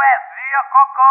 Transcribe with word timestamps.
Poesia 0.00 0.60
Cocó! 0.72 1.10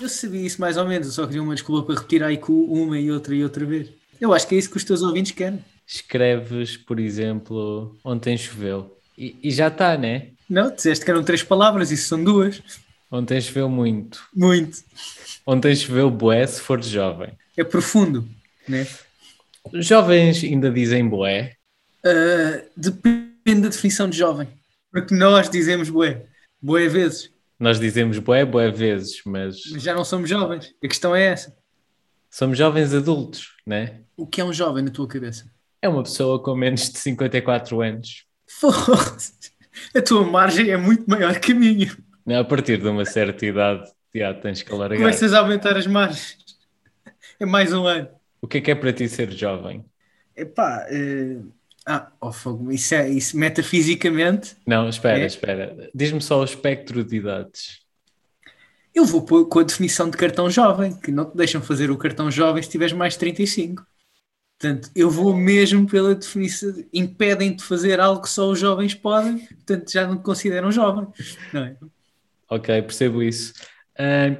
Eu 0.00 0.08
sabia 0.08 0.40
isso 0.40 0.58
mais 0.58 0.78
ou 0.78 0.86
menos, 0.86 1.08
eu 1.08 1.12
só 1.12 1.26
queria 1.26 1.42
uma 1.42 1.54
desculpa 1.54 1.82
para 1.84 1.96
repetir 1.96 2.22
a 2.22 2.32
IQ 2.32 2.50
uma 2.50 2.98
e 2.98 3.10
outra 3.10 3.34
e 3.34 3.44
outra 3.44 3.66
vez. 3.66 3.90
Eu 4.18 4.32
acho 4.32 4.48
que 4.48 4.54
é 4.54 4.58
isso 4.58 4.70
que 4.70 4.78
os 4.78 4.84
teus 4.84 5.02
ouvintes 5.02 5.32
querem. 5.32 5.62
Escreves, 5.86 6.78
por 6.78 6.98
exemplo, 6.98 7.94
ontem 8.02 8.38
choveu. 8.38 8.96
E, 9.18 9.36
e 9.42 9.50
já 9.50 9.68
está, 9.68 9.98
né? 9.98 10.28
Não, 10.48 10.74
disseste 10.74 11.04
que 11.04 11.10
eram 11.10 11.22
três 11.22 11.42
palavras, 11.42 11.90
isso 11.90 12.08
são 12.08 12.24
duas. 12.24 12.62
Ontem 13.10 13.38
choveu 13.38 13.68
muito. 13.68 14.26
Muito. 14.34 14.78
Ontem 15.46 15.76
choveu 15.76 16.10
boé 16.10 16.46
se 16.46 16.62
for 16.62 16.82
jovem. 16.82 17.36
É 17.54 17.62
profundo, 17.62 18.26
né? 18.68 18.86
Jovens 19.74 20.42
ainda 20.42 20.70
dizem 20.70 21.08
boé. 21.08 21.54
Ah, 22.04 22.62
depende 22.76 23.62
da 23.62 23.68
definição 23.68 24.08
de 24.08 24.18
jovem. 24.18 24.48
Porque 24.90 25.14
nós 25.14 25.48
dizemos 25.48 25.88
bué, 25.88 26.26
bué 26.60 26.88
vezes, 26.88 27.30
Nós 27.58 27.78
dizemos 27.78 28.18
boé, 28.18 28.44
boé 28.44 28.70
vezes, 28.70 29.22
mas 29.24 29.56
mas 29.70 29.82
já 29.82 29.94
não 29.94 30.04
somos 30.04 30.28
jovens. 30.28 30.74
A 30.84 30.88
questão 30.88 31.14
é 31.14 31.24
essa. 31.26 31.56
somos 32.30 32.58
jovens 32.58 32.92
adultos, 32.92 33.52
né? 33.66 34.00
O 34.16 34.26
que 34.26 34.40
é 34.40 34.44
um 34.44 34.52
jovem 34.52 34.82
na 34.84 34.90
tua 34.90 35.06
cabeça? 35.06 35.46
É 35.80 35.88
uma 35.88 36.02
pessoa 36.02 36.42
com 36.42 36.54
menos 36.54 36.90
de 36.90 36.98
54 36.98 37.80
anos. 37.80 38.24
Foda-se. 38.46 39.32
A 39.96 40.02
tua 40.02 40.24
margem 40.24 40.70
é 40.70 40.76
muito 40.76 41.08
maior 41.08 41.38
que 41.40 41.52
a 41.52 41.54
minha. 41.54 41.96
A 42.38 42.44
partir 42.44 42.78
de 42.78 42.86
uma 42.88 43.04
certa 43.04 43.46
idade, 43.46 43.90
já 44.14 44.34
tens 44.34 44.62
que 44.62 44.72
alargar. 44.72 44.98
Começas 44.98 45.32
a 45.32 45.38
aumentar 45.40 45.76
as 45.76 45.86
margens. 45.86 46.36
É 47.40 47.46
mais 47.46 47.72
um 47.72 47.86
ano. 47.86 48.08
O 48.42 48.48
que 48.48 48.58
é 48.58 48.60
que 48.60 48.70
é 48.72 48.74
para 48.74 48.92
ti 48.92 49.08
ser 49.08 49.30
jovem? 49.30 49.84
Epá, 50.36 50.84
eh, 50.90 51.38
ah, 51.86 52.10
oh, 52.20 52.32
fogo, 52.32 52.70
isso 52.72 52.94
é 52.94 53.08
isso 53.08 53.36
metafisicamente. 53.36 54.56
Não, 54.66 54.88
espera, 54.88 55.20
É? 55.20 55.26
espera. 55.26 55.90
Diz-me 55.94 56.20
só 56.20 56.40
o 56.40 56.44
espectro 56.44 57.04
de 57.04 57.16
idades. 57.16 57.80
Eu 58.94 59.04
vou 59.04 59.22
pôr 59.22 59.46
com 59.46 59.60
a 59.60 59.62
definição 59.62 60.10
de 60.10 60.16
cartão 60.16 60.50
jovem, 60.50 60.94
que 60.98 61.10
não 61.10 61.24
te 61.24 61.36
deixam 61.36 61.62
fazer 61.62 61.90
o 61.90 61.96
cartão 61.96 62.30
jovem 62.30 62.62
se 62.62 62.68
tiveres 62.68 62.92
mais 62.92 63.14
de 63.14 63.20
35. 63.20 63.86
Portanto, 64.58 64.90
eu 64.94 65.08
vou 65.08 65.34
mesmo 65.34 65.88
pela 65.88 66.14
definição. 66.14 66.74
Impedem-te 66.92 67.58
de 67.58 67.64
fazer 67.64 67.98
algo 68.00 68.22
que 68.22 68.28
só 68.28 68.50
os 68.50 68.58
jovens 68.58 68.94
podem, 68.94 69.46
portanto, 69.46 69.90
já 69.90 70.06
não 70.06 70.16
te 70.18 70.22
consideram 70.22 70.70
jovem. 70.70 71.06
Não 71.52 71.64
é? 71.64 71.76
Ok, 72.48 72.82
percebo 72.82 73.22
isso. 73.22 73.54
Ah, 73.98 74.36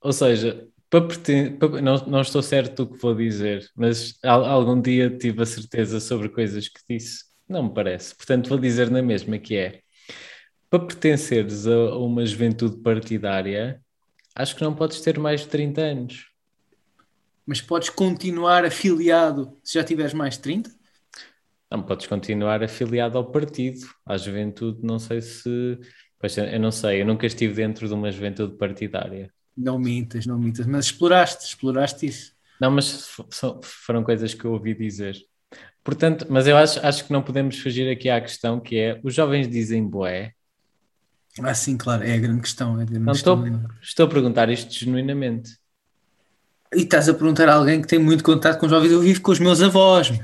ou 0.00 0.12
seja, 0.12 0.68
para 1.00 1.58
para- 1.58 1.82
não, 1.82 1.96
não 2.06 2.20
estou 2.20 2.42
certo 2.42 2.84
do 2.84 2.92
que 2.92 3.00
vou 3.00 3.14
dizer, 3.14 3.68
mas 3.74 4.16
al- 4.22 4.44
algum 4.44 4.80
dia 4.80 5.10
tive 5.10 5.42
a 5.42 5.46
certeza 5.46 5.98
sobre 6.00 6.28
coisas 6.28 6.68
que 6.68 6.80
disse. 6.88 7.24
Não 7.48 7.64
me 7.64 7.74
parece. 7.74 8.14
Portanto, 8.14 8.48
vou 8.48 8.58
dizer 8.58 8.90
na 8.90 9.02
mesma 9.02 9.38
que 9.38 9.56
é 9.56 9.80
para 10.70 10.86
pertenceres 10.86 11.66
a, 11.66 11.96
uma 11.96 12.24
juventude 12.24 12.76
partidária, 12.82 13.80
acho 14.34 14.56
que 14.56 14.62
não 14.62 14.74
podes 14.74 15.00
ter 15.00 15.18
mais 15.18 15.40
de 15.42 15.48
30 15.48 15.80
anos. 15.80 16.30
Mas 17.46 17.60
podes 17.60 17.90
continuar 17.90 18.64
afiliado 18.64 19.58
se 19.62 19.74
já 19.74 19.84
tiveres 19.84 20.14
mais 20.14 20.34
de 20.34 20.40
30? 20.40 20.70
Não 21.70 21.82
podes 21.82 22.06
continuar 22.06 22.62
afiliado 22.62 23.18
ao 23.18 23.30
partido, 23.30 23.80
à 24.06 24.16
juventude, 24.16 24.78
não 24.82 24.98
sei 24.98 25.20
se. 25.20 25.78
Pois, 26.18 26.36
eu 26.36 26.60
não 26.60 26.70
sei, 26.70 27.02
eu 27.02 27.06
nunca 27.06 27.26
estive 27.26 27.52
dentro 27.52 27.86
de 27.86 27.92
uma 27.94 28.10
juventude 28.10 28.56
partidária. 28.56 29.30
Não 29.56 29.78
mintas, 29.78 30.26
não 30.26 30.38
mintas. 30.38 30.66
Mas 30.66 30.86
exploraste, 30.86 31.44
exploraste 31.46 32.06
isso. 32.06 32.32
Não, 32.60 32.70
mas 32.70 33.08
foram 33.62 34.02
coisas 34.02 34.34
que 34.34 34.44
eu 34.44 34.52
ouvi 34.52 34.74
dizer. 34.74 35.16
Portanto, 35.82 36.26
mas 36.30 36.46
eu 36.46 36.56
acho, 36.56 36.84
acho 36.84 37.04
que 37.06 37.12
não 37.12 37.22
podemos 37.22 37.58
fugir 37.58 37.90
aqui 37.90 38.08
à 38.08 38.20
questão 38.20 38.58
que 38.60 38.76
é: 38.76 39.00
os 39.02 39.14
jovens 39.14 39.48
dizem 39.48 39.86
boé. 39.86 40.32
Ah, 41.42 41.54
sim, 41.54 41.76
claro, 41.76 42.04
é 42.04 42.14
a 42.14 42.18
grande 42.18 42.40
questão. 42.42 42.78
É 42.78 42.82
a 42.82 42.86
grande 42.86 43.04
Não 43.04 43.12
questão. 43.12 43.44
estou, 43.46 43.70
estou 43.82 44.06
a 44.06 44.08
perguntar 44.08 44.48
isto 44.50 44.72
genuinamente. 44.72 45.56
E 46.72 46.82
estás 46.82 47.08
a 47.08 47.14
perguntar 47.14 47.48
a 47.48 47.54
alguém 47.54 47.80
que 47.82 47.88
tem 47.88 47.98
muito 47.98 48.24
contato 48.24 48.58
com 48.58 48.68
jovens. 48.68 48.92
Eu 48.92 49.00
vivo 49.00 49.20
com 49.20 49.32
os 49.32 49.38
meus 49.38 49.60
avós. 49.60 50.10
meu. 50.10 50.20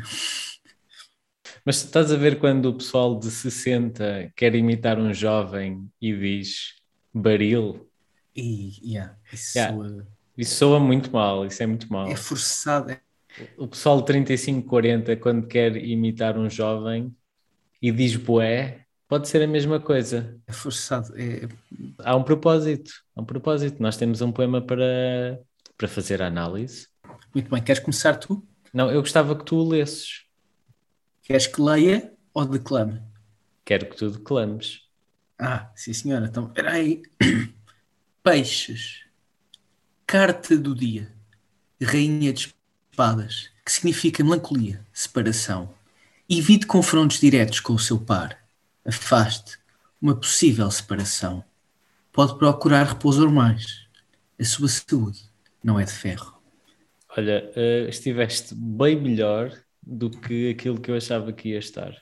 Mas 1.64 1.76
estás 1.84 2.10
a 2.10 2.16
ver 2.16 2.38
quando 2.38 2.66
o 2.66 2.74
pessoal 2.74 3.18
de 3.18 3.30
60 3.30 4.32
quer 4.34 4.54
imitar 4.54 4.98
um 4.98 5.12
jovem 5.12 5.88
e 6.00 6.12
diz 6.16 6.74
baril? 7.12 7.89
E, 8.40 8.80
yeah, 8.92 9.16
isso 9.32 9.58
Yeah. 9.58 9.76
soa- 9.76 10.06
Isso 10.36 10.54
soa 10.56 10.80
muito 10.80 11.10
mal, 11.12 11.44
isso 11.46 11.62
é 11.62 11.66
muito 11.66 11.92
mal. 11.92 12.08
é 12.08 12.16
forçado. 12.16 12.90
é- 12.90 13.00
O 13.56 13.68
pessoal 13.68 14.00
de 14.00 14.06
35, 14.06 14.68
40, 14.68 15.14
quando 15.16 15.46
quer 15.46 15.76
imitar 15.76 16.36
um 16.38 16.48
jovem 16.50 17.14
e 17.80 17.92
diz 17.92 18.16
boé, 18.16 18.84
pode 19.08 19.28
ser 19.28 19.42
a 19.42 19.46
mesma 19.46 19.78
coisa. 19.78 20.36
É 20.46 20.52
forçado. 20.52 21.12
É, 21.16 21.46
Há 21.98 22.16
um 22.16 22.22
propósito, 22.24 22.90
há 23.14 23.20
um 23.20 23.24
propósito. 23.24 23.80
Nós 23.82 23.96
temos 23.96 24.20
um 24.20 24.32
poema 24.32 24.60
para, 24.60 25.38
para 25.76 25.88
fazer 25.88 26.20
a 26.22 26.26
análise. 26.26 26.88
Muito 27.34 27.48
bem. 27.50 27.62
Queres 27.62 27.80
começar 27.82 28.16
tu? 28.16 28.44
Não, 28.72 28.90
eu 28.90 29.00
gostava 29.00 29.36
que 29.36 29.44
tu 29.44 29.56
o 29.56 29.68
lesses. 29.68 30.24
Queres 31.22 31.46
que 31.46 31.60
leia 31.60 32.12
ou 32.34 32.44
declame? 32.44 33.00
Quero 33.64 33.86
que 33.86 33.96
tu 33.96 34.10
declames. 34.10 34.80
Ah, 35.38 35.70
sim 35.76 35.92
senhora. 35.92 36.26
Então, 36.26 36.46
espera 36.48 36.72
aí. 36.72 37.02
Peixes. 38.22 39.06
Carta 40.06 40.54
do 40.54 40.75
dia. 40.75 41.10
Rainha 41.82 42.34
de 42.34 42.54
espadas. 42.91 43.48
Que 43.64 43.72
significa 43.72 44.22
melancolia, 44.22 44.84
separação. 44.92 45.72
Evite 46.28 46.66
confrontos 46.66 47.19
diretos 47.19 47.60
com 47.60 47.72
o 47.72 47.78
seu 47.78 47.98
par. 47.98 48.38
Afaste 48.84 49.59
uma 50.03 50.14
possível 50.14 50.70
separação. 50.70 51.42
Pode 52.12 52.38
procurar 52.38 52.88
repouso 52.88 53.30
mais. 53.30 53.86
A 54.38 54.44
sua 54.44 54.69
saúde 54.69 55.20
não 55.64 55.80
é 55.80 55.84
de 55.84 55.92
ferro. 55.92 56.38
Olha, 57.16 57.50
eh, 57.56 57.86
estiveste 57.88 58.54
bem 58.54 59.00
melhor 59.00 59.50
do 59.82 60.10
que 60.10 60.50
aquilo 60.50 60.78
que 60.78 60.91
eu 60.91 60.97
achava 60.97 61.32
que 61.32 61.48
ia 61.48 61.59
estar. 61.59 61.97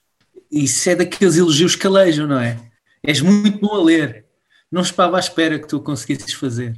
Isso 0.51 0.91
é 0.91 0.97
daqueles 0.97 1.37
elogios 1.37 1.77
que 1.77 1.83
calejam, 1.83 2.27
não 2.27 2.41
é? 2.41 2.59
És 3.05 3.21
muito 3.21 3.61
bom 3.61 3.77
a 3.77 3.85
ler. 3.85 4.28
Não 4.71 4.83
estava 4.83 5.17
à 5.17 5.21
espera 5.21 5.59
que 5.59 5.67
tu 5.67 5.79
o 5.79 5.83
conseguisses 5.83 6.33
fazer. 6.35 6.75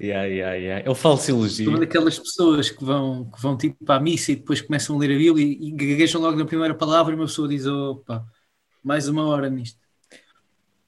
Yeah, 0.00 0.24
yeah, 0.26 0.54
yeah. 0.56 0.84
Ele 0.86 0.94
falso 0.94 1.32
Sou 1.62 1.72
uma 1.72 1.78
elogio. 1.78 1.78
daquelas 1.78 2.18
pessoas 2.18 2.70
que 2.70 2.84
vão, 2.84 3.30
que 3.30 3.40
vão 3.40 3.56
tipo 3.56 3.82
para 3.84 3.96
a 3.96 4.00
missa 4.00 4.32
e 4.32 4.36
depois 4.36 4.60
começam 4.60 4.96
a 4.96 4.98
ler 4.98 5.14
a 5.14 5.18
Bíblia 5.18 5.44
e, 5.46 5.68
e 5.68 5.72
gaguejam 5.72 6.20
logo 6.20 6.36
na 6.38 6.44
primeira 6.44 6.74
palavra 6.74 7.12
e 7.14 7.16
uma 7.16 7.26
pessoa 7.26 7.48
diz: 7.48 7.66
opa, 7.66 8.26
mais 8.84 9.08
uma 9.08 9.24
hora 9.26 9.48
nisto. 9.48 9.78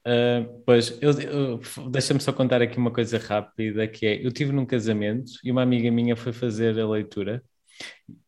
Ah, 0.05 0.45
pois, 0.65 0.97
eu, 1.01 1.11
eu- 1.21 1.59
deixa-me 1.89 2.19
só 2.21 2.31
contar 2.31 2.61
aqui 2.61 2.77
uma 2.77 2.91
coisa 2.91 3.17
rápida, 3.17 3.87
que 3.87 4.05
é, 4.05 4.25
eu 4.25 4.31
tive 4.31 4.51
num 4.51 4.65
casamento 4.65 5.31
e 5.43 5.51
uma 5.51 5.61
amiga 5.61 5.91
minha 5.91 6.15
foi 6.15 6.31
fazer 6.33 6.79
a 6.79 6.87
leitura 6.87 7.43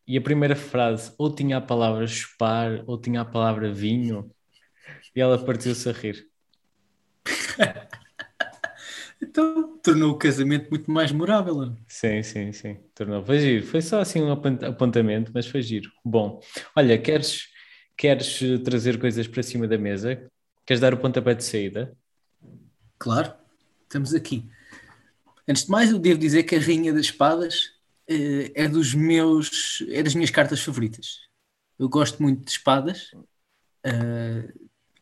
e 0.08 0.18
a 0.18 0.22
primeira 0.22 0.56
frase 0.56 1.14
ou 1.18 1.34
tinha 1.34 1.58
a 1.58 1.62
palavra 1.62 2.06
chupar 2.08 2.84
ou 2.88 3.00
tinha 3.00 3.22
a 3.22 3.26
palavra 3.26 3.72
vinho 3.74 4.30
e 5.16 5.22
ela 5.22 5.38
partiu-se 5.44 5.88
a 5.90 5.92
rir. 5.92 6.26
Então 9.22 9.78
tornou 9.80 10.12
o 10.12 10.18
casamento 10.18 10.70
muito 10.70 10.90
mais 10.92 11.12
memorável. 11.12 11.56
não 11.56 11.74
é? 11.74 11.78
Sim, 11.88 12.24
sim, 12.24 12.52
sim, 12.54 12.76
tornou. 12.96 13.24
Foi 13.26 13.40
giro, 13.40 13.66
foi 13.68 13.82
só 13.82 14.00
assim 14.00 14.22
um 14.22 14.32
apont- 14.32 14.64
apontamento, 14.64 15.32
mas 15.34 15.46
foi 15.48 15.62
giro. 15.62 15.92
Bom, 16.04 16.40
olha, 16.76 16.98
queres, 17.02 17.48
queres 17.98 18.42
eh, 18.42 18.58
trazer 18.60 19.00
coisas 19.00 19.28
para 19.28 19.44
cima 19.44 19.68
da 19.68 19.78
mesa? 19.78 20.30
Queres 20.66 20.80
dar 20.82 20.94
o 20.94 20.98
pontapé 20.98 21.34
de 21.36 21.44
saída? 21.44 21.96
Claro, 22.98 23.34
estamos 23.84 24.14
aqui. 24.14 24.50
Antes 25.48 25.66
de 25.66 25.72
mais, 25.72 25.92
eu 25.92 26.00
devo 26.00 26.20
dizer 26.20 26.44
que 26.44 26.56
a 26.56 26.60
Rainha 26.60 26.94
das 26.94 27.06
Espadas 27.08 27.72
eh, 28.08 28.52
é 28.56 28.68
dos 28.68 28.94
meus, 28.94 29.84
é 29.90 30.04
das 30.04 30.14
minhas 30.16 30.32
cartas 30.32 30.62
favoritas. 30.62 31.20
Eu 31.80 31.90
gosto 31.90 32.22
muito 32.22 32.46
de 32.46 32.52
espadas 32.52 33.12
eh, 33.86 34.54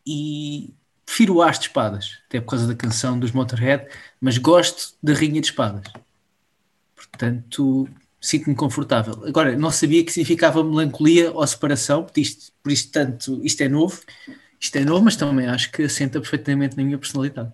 e 0.06 0.74
prefiro 1.20 1.34
o 1.36 1.42
As 1.42 1.58
de 1.58 1.66
Espadas, 1.66 2.18
até 2.26 2.40
por 2.40 2.50
causa 2.50 2.66
da 2.66 2.74
canção 2.74 3.18
dos 3.18 3.32
Motorhead, 3.32 3.86
mas 4.18 4.38
gosto 4.38 4.94
da 5.02 5.12
Rainha 5.12 5.42
de 5.42 5.48
Espadas. 5.48 5.86
Portanto, 6.96 7.86
sinto-me 8.18 8.56
confortável. 8.56 9.22
Agora, 9.26 9.54
não 9.54 9.70
sabia 9.70 10.02
que 10.02 10.10
significava 10.10 10.64
melancolia 10.64 11.30
ou 11.30 11.46
separação, 11.46 12.04
por 12.04 12.18
isto, 12.18 12.52
por 12.62 12.72
isto, 12.72 12.90
tanto, 12.90 13.38
isto 13.44 13.60
é 13.60 13.68
novo, 13.68 14.00
isto 14.58 14.76
é 14.76 14.84
novo, 14.84 15.04
mas 15.04 15.14
também 15.16 15.46
acho 15.46 15.70
que 15.70 15.82
assenta 15.82 16.18
perfeitamente 16.18 16.74
na 16.74 16.84
minha 16.84 16.96
personalidade. 16.96 17.52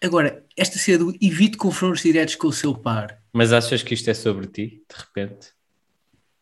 Agora, 0.00 0.44
esta 0.56 0.78
cena 0.78 0.98
do 0.98 1.16
evite 1.20 1.56
confrontos 1.56 2.02
diretos 2.02 2.36
com 2.36 2.46
o 2.46 2.52
seu 2.52 2.72
par, 2.72 3.20
Mas 3.32 3.52
achas 3.52 3.82
que 3.82 3.94
isto 3.94 4.08
é 4.08 4.14
sobre 4.14 4.46
ti, 4.46 4.84
de 4.88 4.96
repente? 4.96 5.48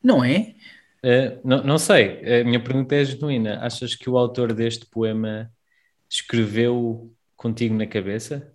não 0.05 0.23
é? 0.23 0.55
Eh, 1.03 1.39
não, 1.43 1.65
não 1.65 1.79
sei, 1.79 2.41
a 2.41 2.45
minha 2.45 2.63
pergunta 2.63 2.95
é 2.95 3.05
genuína. 3.05 3.61
Achas 3.61 3.95
que 3.95 4.11
o 4.11 4.19
autor 4.19 4.53
deste 4.53 4.85
poema 4.87 5.51
escreveu 6.09 7.13
contigo 7.37 7.75
na 7.75 7.87
cabeça? 7.87 8.53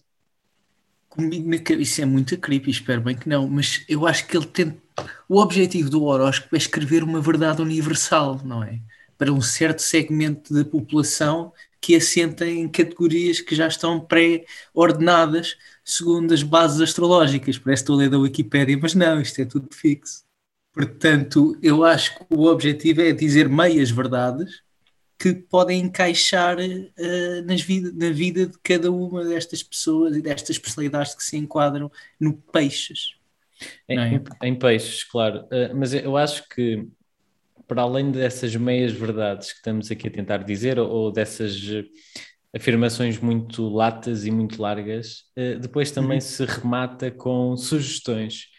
comigo 1.11 1.49
na 1.49 1.59
cabeça, 1.59 2.01
é 2.01 2.05
muito 2.05 2.37
creepy, 2.37 2.71
espero 2.71 3.01
bem 3.01 3.15
que 3.15 3.27
não, 3.27 3.47
mas 3.47 3.83
eu 3.87 4.07
acho 4.07 4.25
que 4.25 4.35
ele 4.35 4.45
tem. 4.45 4.81
O 5.27 5.39
objetivo 5.39 5.89
do 5.89 6.03
horóscopo 6.05 6.55
é 6.55 6.57
escrever 6.57 7.03
uma 7.03 7.19
verdade 7.19 7.61
universal, 7.61 8.39
não 8.43 8.63
é? 8.63 8.79
Para 9.17 9.31
um 9.31 9.41
certo 9.41 9.81
segmento 9.81 10.53
da 10.53 10.63
população 10.63 11.51
que 11.81 11.95
assenta 11.95 12.47
em 12.47 12.67
categorias 12.69 13.41
que 13.41 13.55
já 13.55 13.67
estão 13.67 13.99
pré-ordenadas 13.99 15.57
segundo 15.83 16.33
as 16.33 16.43
bases 16.43 16.79
astrológicas. 16.79 17.57
Parece 17.57 17.83
que 17.83 17.91
estou 17.91 17.95
a 17.95 17.99
ler 17.99 18.09
da 18.09 18.17
Wikipédia, 18.17 18.79
mas 18.81 18.95
não, 18.95 19.19
isto 19.19 19.41
é 19.41 19.45
tudo 19.45 19.67
fixo. 19.73 20.23
Portanto, 20.71 21.57
eu 21.61 21.83
acho 21.83 22.17
que 22.17 22.25
o 22.29 22.45
objetivo 22.45 23.01
é 23.01 23.11
dizer 23.11 23.49
meias 23.49 23.91
verdades 23.91 24.61
que 25.21 25.35
podem 25.35 25.81
encaixar 25.81 26.57
uh, 26.57 27.45
nas 27.45 27.61
vida, 27.61 27.91
na 27.93 28.11
vida 28.11 28.47
de 28.47 28.57
cada 28.57 28.91
uma 28.91 29.23
destas 29.23 29.61
pessoas 29.61 30.15
e 30.15 30.21
destas 30.21 30.57
personalidades 30.57 31.13
que 31.13 31.23
se 31.23 31.37
enquadram 31.37 31.91
no 32.19 32.33
peixes. 32.33 33.13
Em, 33.87 33.99
é? 33.99 34.23
em 34.41 34.55
peixes, 34.55 35.03
claro. 35.03 35.41
Uh, 35.43 35.75
mas 35.75 35.93
eu 35.93 36.17
acho 36.17 36.49
que, 36.49 36.87
para 37.67 37.83
além 37.83 38.11
dessas 38.11 38.55
meias 38.55 38.91
verdades 38.91 39.51
que 39.51 39.57
estamos 39.57 39.91
aqui 39.91 40.07
a 40.07 40.11
tentar 40.11 40.37
dizer, 40.37 40.79
ou, 40.79 40.89
ou 40.89 41.11
dessas 41.11 41.55
afirmações 42.55 43.19
muito 43.19 43.69
latas 43.69 44.25
e 44.25 44.31
muito 44.31 44.59
largas, 44.59 45.25
uh, 45.37 45.59
depois 45.59 45.91
também 45.91 46.17
uhum. 46.17 46.21
se 46.21 46.45
remata 46.45 47.11
com 47.11 47.55
sugestões 47.55 48.50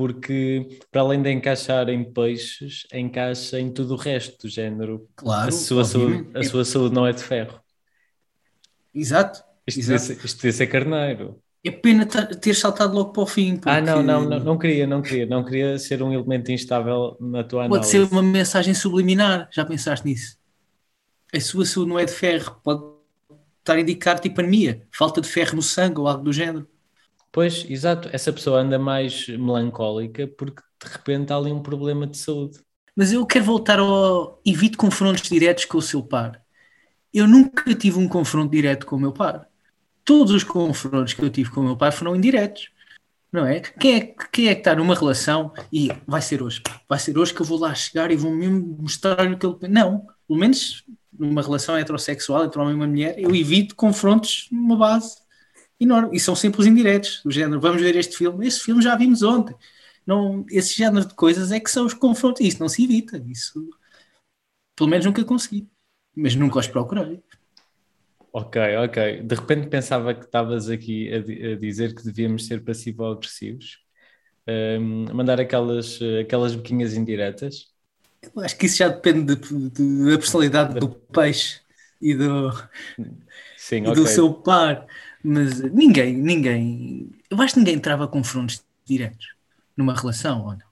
porque 0.00 0.78
para 0.90 1.02
além 1.02 1.20
de 1.20 1.30
encaixar 1.30 1.90
em 1.90 2.02
peixes, 2.02 2.86
encaixa 2.90 3.60
em 3.60 3.70
tudo 3.70 3.92
o 3.92 3.96
resto 3.98 4.46
do 4.46 4.48
género. 4.48 5.06
Claro. 5.14 5.50
A 5.50 5.52
sua, 5.52 5.84
saúde, 5.84 6.26
a 6.34 6.42
sua 6.42 6.64
saúde 6.64 6.94
não 6.94 7.06
é 7.06 7.12
de 7.12 7.22
ferro. 7.22 7.60
Exato. 8.94 9.44
Isto, 9.66 9.80
exato. 9.80 10.08
Devia, 10.08 10.24
isto 10.24 10.36
devia 10.36 10.52
ser 10.52 10.66
carneiro. 10.68 11.38
É 11.62 11.70
pena 11.70 12.06
ter 12.06 12.54
saltado 12.54 12.94
logo 12.94 13.12
para 13.12 13.22
o 13.24 13.26
fim. 13.26 13.56
Porque... 13.56 13.68
Ah, 13.68 13.82
não, 13.82 14.02
não, 14.02 14.24
não, 14.26 14.40
não 14.40 14.58
queria, 14.58 14.86
não 14.86 15.02
queria, 15.02 15.26
não 15.26 15.44
queria 15.44 15.78
ser 15.78 16.02
um 16.02 16.14
elemento 16.14 16.50
instável 16.50 17.18
na 17.20 17.44
tua 17.44 17.68
pode 17.68 17.74
análise. 17.74 17.98
Pode 17.98 18.08
ser 18.08 18.14
uma 18.14 18.22
mensagem 18.22 18.72
subliminar, 18.72 19.50
já 19.52 19.66
pensaste 19.66 20.06
nisso? 20.06 20.38
A 21.30 21.40
sua 21.40 21.66
saúde 21.66 21.90
não 21.90 21.98
é 21.98 22.06
de 22.06 22.12
ferro, 22.12 22.58
pode 22.64 22.82
estar 23.58 23.74
a 23.74 23.80
indicar 23.80 24.18
tipo 24.18 24.40
anemia, 24.40 24.82
falta 24.90 25.20
de 25.20 25.28
ferro 25.28 25.56
no 25.56 25.62
sangue 25.62 26.00
ou 26.00 26.08
algo 26.08 26.24
do 26.24 26.32
género. 26.32 26.66
Pois, 27.32 27.64
exato, 27.68 28.08
essa 28.12 28.32
pessoa 28.32 28.60
anda 28.60 28.78
mais 28.78 29.28
melancólica 29.28 30.26
porque 30.26 30.62
de 30.84 30.90
repente 30.90 31.32
há 31.32 31.36
ali 31.36 31.52
um 31.52 31.62
problema 31.62 32.06
de 32.06 32.18
saúde. 32.18 32.58
Mas 32.96 33.12
eu 33.12 33.24
quero 33.24 33.44
voltar 33.44 33.78
ao. 33.78 34.40
Evite 34.44 34.76
confrontos 34.76 35.28
diretos 35.28 35.64
com 35.64 35.78
o 35.78 35.82
seu 35.82 36.02
par. 36.02 36.42
Eu 37.14 37.26
nunca 37.28 37.74
tive 37.74 37.98
um 37.98 38.08
confronto 38.08 38.50
direto 38.50 38.86
com 38.86 38.96
o 38.96 39.00
meu 39.00 39.12
par. 39.12 39.48
Todos 40.04 40.32
os 40.32 40.44
confrontos 40.44 41.14
que 41.14 41.22
eu 41.22 41.30
tive 41.30 41.50
com 41.50 41.60
o 41.60 41.64
meu 41.64 41.76
pai 41.76 41.92
foram 41.92 42.16
indiretos. 42.16 42.70
Não 43.32 43.46
é? 43.46 43.60
Quem 43.60 43.96
é, 43.96 44.14
quem 44.32 44.48
é 44.48 44.54
que 44.54 44.60
está 44.60 44.74
numa 44.74 44.94
relação 44.94 45.52
e 45.72 45.88
vai 46.06 46.20
ser 46.20 46.42
hoje? 46.42 46.60
Vai 46.88 46.98
ser 46.98 47.16
hoje 47.16 47.32
que 47.32 47.40
eu 47.40 47.46
vou 47.46 47.60
lá 47.60 47.72
chegar 47.74 48.10
e 48.10 48.16
vou 48.16 48.32
mesmo 48.32 48.76
mostrar 48.80 49.24
o 49.24 49.38
que 49.38 49.46
ele. 49.46 49.56
Não, 49.68 50.04
pelo 50.26 50.38
menos 50.38 50.84
numa 51.16 51.42
relação 51.42 51.76
heterossexual 51.76 52.44
entre 52.44 52.60
homem 52.60 52.72
e 52.72 52.76
uma 52.76 52.86
mulher, 52.88 53.14
eu 53.18 53.34
evito 53.34 53.76
confrontos 53.76 54.48
numa 54.50 54.76
base 54.76 55.16
enorme. 55.80 56.16
E 56.16 56.20
são 56.20 56.36
sempre 56.36 56.60
os 56.60 56.66
indiretos, 56.66 57.22
do 57.24 57.30
género, 57.30 57.60
vamos 57.60 57.80
ver 57.80 57.96
este 57.96 58.16
filme, 58.16 58.46
esse 58.46 58.60
filme 58.60 58.82
já 58.82 58.94
vimos 58.94 59.22
ontem. 59.22 59.56
Não, 60.06 60.44
esse 60.50 60.76
género 60.76 61.06
de 61.06 61.14
coisas 61.14 61.52
é 61.52 61.60
que 61.60 61.70
são 61.70 61.86
os 61.86 61.94
confrontos. 61.94 62.40
Isso 62.40 62.60
não 62.60 62.68
se 62.68 62.84
evita. 62.84 63.22
Isso, 63.26 63.68
pelo 64.76 64.90
menos 64.90 65.06
nunca 65.06 65.24
consegui. 65.24 65.68
Mas 66.16 66.34
nunca 66.34 66.58
os 66.58 66.66
procurei. 66.66 67.22
Ok, 68.32 68.60
ok. 68.76 69.22
De 69.22 69.34
repente 69.34 69.68
pensava 69.68 70.14
que 70.14 70.24
estavas 70.24 70.68
aqui 70.68 71.12
a, 71.12 71.18
a, 71.18 71.56
dizer 71.56 71.94
que 71.94 72.04
devíamos 72.04 72.46
ser 72.46 72.64
passivo-agressivos. 72.64 73.78
Um, 74.48 75.14
mandar 75.14 75.40
aquelas, 75.40 76.00
aquelas 76.20 76.54
boquinhas 76.54 76.94
indiretas. 76.94 77.68
Eu 78.34 78.42
acho 78.42 78.56
que 78.56 78.66
isso 78.66 78.78
já 78.78 78.88
depende 78.88 79.36
de, 79.36 79.70
de, 79.70 80.10
da 80.10 80.18
personalidade 80.18 80.78
do 80.78 80.88
peixe 80.88 81.60
e 82.00 82.14
do, 82.14 82.50
Sim, 83.56 83.82
okay. 83.82 83.94
do 83.94 84.06
seu 84.06 84.32
par. 84.32 84.86
Mas 85.22 85.60
ninguém, 85.60 86.14
ninguém. 86.14 87.10
Eu 87.28 87.40
acho 87.40 87.54
que 87.54 87.60
ninguém 87.60 87.78
trava 87.78 88.08
confrontos 88.08 88.64
diretos 88.84 89.34
numa 89.76 89.94
relação, 89.94 90.42
ou 90.42 90.52
não? 90.52 90.70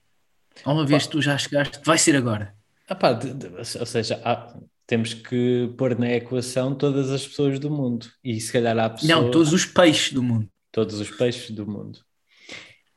Há 0.65 0.73
uma 0.73 0.87
vez 0.87 1.07
que 1.07 1.13
tu 1.13 1.23
já 1.23 1.37
chegaste, 1.39 1.81
vai 1.85 1.99
ser 1.99 2.17
agora. 2.17 2.55
Ah, 2.89 2.95
pá, 2.95 3.13
de, 3.13 3.33
de, 3.33 3.47
ou 3.57 3.87
seja, 3.87 4.21
há, 4.25 4.57
temos 4.87 5.15
que 5.15 5.73
pôr 5.77 5.99
na 5.99 6.13
equação 6.15 6.75
todas 6.75 7.11
as 7.11 7.27
pessoas 7.27 7.59
do 7.59 7.71
mundo. 7.71 8.07
E 8.25 8.41
se 8.41 8.53
calhar 8.53 8.77
há 8.79 8.91
pessoas. 8.91 9.11
Não, 9.11 9.31
todos 9.31 9.53
os 9.53 9.67
peixes 9.67 10.13
do 10.13 10.23
mundo. 10.23 10.49
Todos 10.73 10.99
os 10.99 11.11
peixes 11.11 11.51
do 11.51 11.67
mundo. 11.67 12.01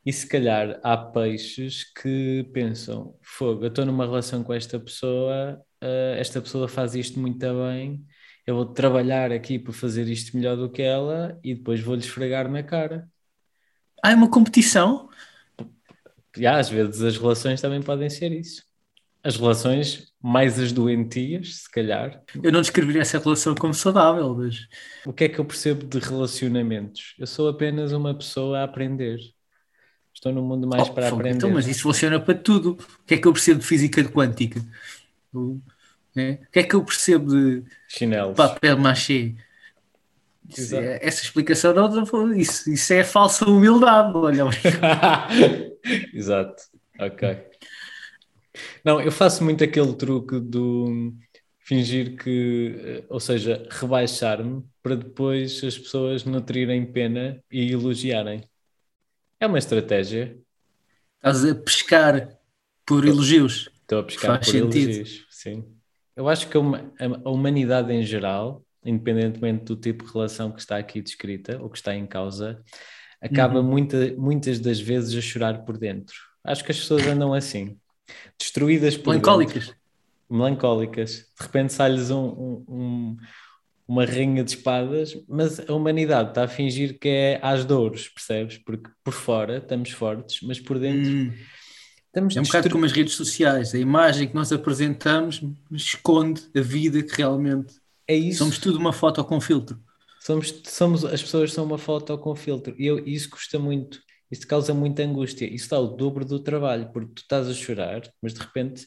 E 0.06 0.12
se 0.12 0.26
calhar 0.28 0.80
há 0.84 0.98
peixes 0.98 1.84
que 1.84 2.48
pensam: 2.54 3.16
fogo, 3.22 3.66
eu 3.66 3.68
estou 3.68 3.86
numa 3.86 4.06
relação 4.06 4.44
com 4.44 4.54
esta 4.54 4.80
pessoa, 4.80 5.62
uh, 5.84 6.16
esta 6.18 6.42
pessoa 6.42 6.68
faz 6.68 6.96
isto 6.96 7.20
muito 7.20 7.40
bem, 7.40 8.04
eu 8.52 8.56
vou 8.56 8.66
trabalhar 8.66 9.32
aqui 9.32 9.58
para 9.58 9.72
fazer 9.72 10.08
isto 10.08 10.36
melhor 10.36 10.58
do 10.58 10.70
que 10.70 10.82
ela 10.82 11.40
e 11.44 11.56
depois 11.56 11.80
vou-lhe 11.80 12.02
esfregar 12.02 12.50
na 12.50 12.62
cara. 12.62 13.10
Ah, 14.04 14.12
é 14.12 14.16
uma 14.16 14.30
competição? 14.30 15.10
E 16.38 16.46
às 16.46 16.70
vezes 16.70 17.02
as 17.02 17.18
relações 17.18 17.62
também 17.62 17.82
podem 17.82 18.10
ser 18.10 18.32
isso. 18.32 18.64
As 19.24 19.38
relações, 19.38 20.12
mais 20.22 20.60
as 20.60 20.72
doentias, 20.72 21.62
se 21.62 21.72
calhar. 21.72 22.22
Eu 22.42 22.52
não 22.52 22.62
descreveria 22.62 23.02
essa 23.04 23.20
relação 23.20 23.54
como 23.56 23.74
saudável, 23.74 24.36
mas. 24.36 24.68
O 25.06 25.14
que 25.14 25.26
é 25.26 25.30
que 25.30 25.40
eu 25.40 25.46
percebo 25.46 25.86
de 25.86 26.00
relacionamentos? 26.00 27.16
Eu 27.20 27.28
sou 27.28 27.48
apenas 27.48 27.94
uma 27.94 28.14
pessoa 28.14 28.60
a 28.60 28.64
aprender. 28.64 29.20
Estou 30.14 30.34
no 30.34 30.42
mundo 30.42 30.68
mais 30.68 30.90
oh, 30.90 30.94
para 30.94 31.08
aprender. 31.08 31.38
Então, 31.38 31.52
mas 31.52 31.68
isso 31.68 31.84
funciona 31.84 32.20
para 32.20 32.34
tudo. 32.34 32.72
O 32.72 33.06
que 33.06 33.14
é 33.14 33.18
que 33.18 33.28
eu 33.28 33.34
percebo 33.34 33.60
de 33.60 33.66
física 33.66 34.04
quântica? 34.04 34.60
É? 36.16 36.32
O 36.32 36.52
que 36.52 36.60
é 36.60 36.64
que 36.64 36.76
eu 36.76 36.84
percebo 36.84 37.32
de 37.32 37.64
Chinelos. 37.88 38.36
papel 38.36 38.78
machê? 38.78 39.36
É, 40.74 41.08
essa 41.08 41.24
explicação 41.24 41.74
não, 41.74 42.34
isso, 42.34 42.70
isso 42.70 42.94
é 42.94 43.04
falsa 43.04 43.46
humildade, 43.46 44.18
olha. 44.18 44.44
Exato, 46.14 46.64
ok. 47.00 47.38
Não, 48.84 49.00
eu 49.00 49.12
faço 49.12 49.44
muito 49.44 49.64
aquele 49.64 49.94
truque 49.94 50.40
do 50.40 51.14
fingir 51.60 52.18
que, 52.18 53.06
ou 53.08 53.20
seja, 53.20 53.66
rebaixar-me 53.70 54.64
para 54.84 54.96
depois 54.96 55.64
as 55.64 55.78
pessoas 55.78 56.26
nutrirem 56.26 56.86
pena 56.86 57.42
e 57.50 57.72
elogiarem. 57.72 58.44
É 59.40 59.48
uma 59.48 59.60
estratégia. 59.60 60.38
Estás 61.18 61.46
a 61.46 61.56
pescar 61.56 62.38
por 62.86 63.08
elogios. 63.08 63.70
Estou 63.82 64.00
a 64.00 64.04
pescar 64.04 64.32
Faz 64.36 64.46
por 64.48 64.52
sentido. 64.52 64.90
elogios, 64.90 65.26
sim. 65.30 65.66
Eu 66.16 66.28
acho 66.28 66.48
que 66.50 66.58
a 66.58 67.30
humanidade 67.30 67.92
em 67.94 68.04
geral, 68.04 68.64
independentemente 68.84 69.66
do 69.66 69.76
tipo 69.76 70.06
de 70.06 70.12
relação 70.12 70.52
que 70.52 70.60
está 70.60 70.78
aqui 70.78 71.02
descrita 71.02 71.62
ou 71.62 71.70
que 71.70 71.78
está 71.78 71.96
em 71.96 72.06
causa, 72.06 72.62
acaba 73.22 73.60
uhum. 73.60 73.68
muita, 73.68 74.14
muitas 74.18 74.60
das 74.60 74.80
vezes 74.80 75.18
a 75.18 75.22
chorar 75.22 75.64
por 75.64 75.78
dentro. 75.78 76.16
Acho 76.44 76.64
que 76.64 76.72
as 76.72 76.80
pessoas 76.80 77.06
andam 77.06 77.34
assim, 77.34 77.78
destruídas 78.38 78.98
por 78.98 79.12
Melancólicas. 79.12 79.66
Dentro, 79.68 79.82
melancólicas. 80.30 81.12
De 81.40 81.46
repente 81.46 81.74
sai-lhes 81.74 82.10
um, 82.10 82.26
um, 82.26 82.66
um, 82.68 83.18
uma 83.88 84.06
rinha 84.06 84.44
de 84.44 84.52
espadas, 84.52 85.16
mas 85.30 85.60
a 85.60 85.74
humanidade 85.74 86.30
está 86.30 86.44
a 86.44 86.48
fingir 86.48 86.98
que 87.00 87.08
é 87.08 87.40
às 87.42 87.64
dores, 87.64 88.10
percebes? 88.10 88.58
Porque 88.58 88.90
por 89.04 89.14
fora 89.14 89.58
estamos 89.58 89.92
fortes, 89.92 90.40
mas 90.42 90.60
por 90.60 90.78
dentro. 90.80 91.12
Uhum 91.12 91.34
Estamos 92.12 92.36
é 92.36 92.42
um 92.42 92.44
bocado 92.44 92.70
como 92.70 92.84
as 92.84 92.92
redes 92.92 93.14
sociais, 93.14 93.74
a 93.74 93.80
imagem 93.80 94.28
que 94.28 94.36
nós 94.36 94.52
apresentamos 94.52 95.42
esconde 95.72 96.42
a 96.54 96.60
vida 96.60 97.02
que 97.02 97.16
realmente 97.16 97.76
é 98.06 98.14
isso. 98.14 98.40
Somos 98.40 98.58
tudo 98.58 98.78
uma 98.78 98.92
foto 98.92 99.24
com 99.24 99.40
filtro. 99.40 99.82
Somos, 100.20 100.62
somos, 100.68 101.06
as 101.06 101.22
pessoas 101.22 101.54
são 101.54 101.64
uma 101.64 101.78
foto 101.78 102.18
com 102.18 102.36
filtro 102.36 102.76
e 102.78 102.86
eu, 102.86 103.00
isso 103.08 103.30
custa 103.30 103.58
muito, 103.58 104.02
isso 104.30 104.46
causa 104.46 104.74
muita 104.74 105.04
angústia. 105.04 105.46
Isso 105.46 105.70
dá 105.70 105.80
o 105.80 105.88
dobro 105.88 106.26
do 106.26 106.38
trabalho, 106.38 106.90
porque 106.92 107.14
tu 107.16 107.22
estás 107.22 107.48
a 107.48 107.54
chorar, 107.54 108.02
mas 108.22 108.34
de 108.34 108.42
repente 108.42 108.86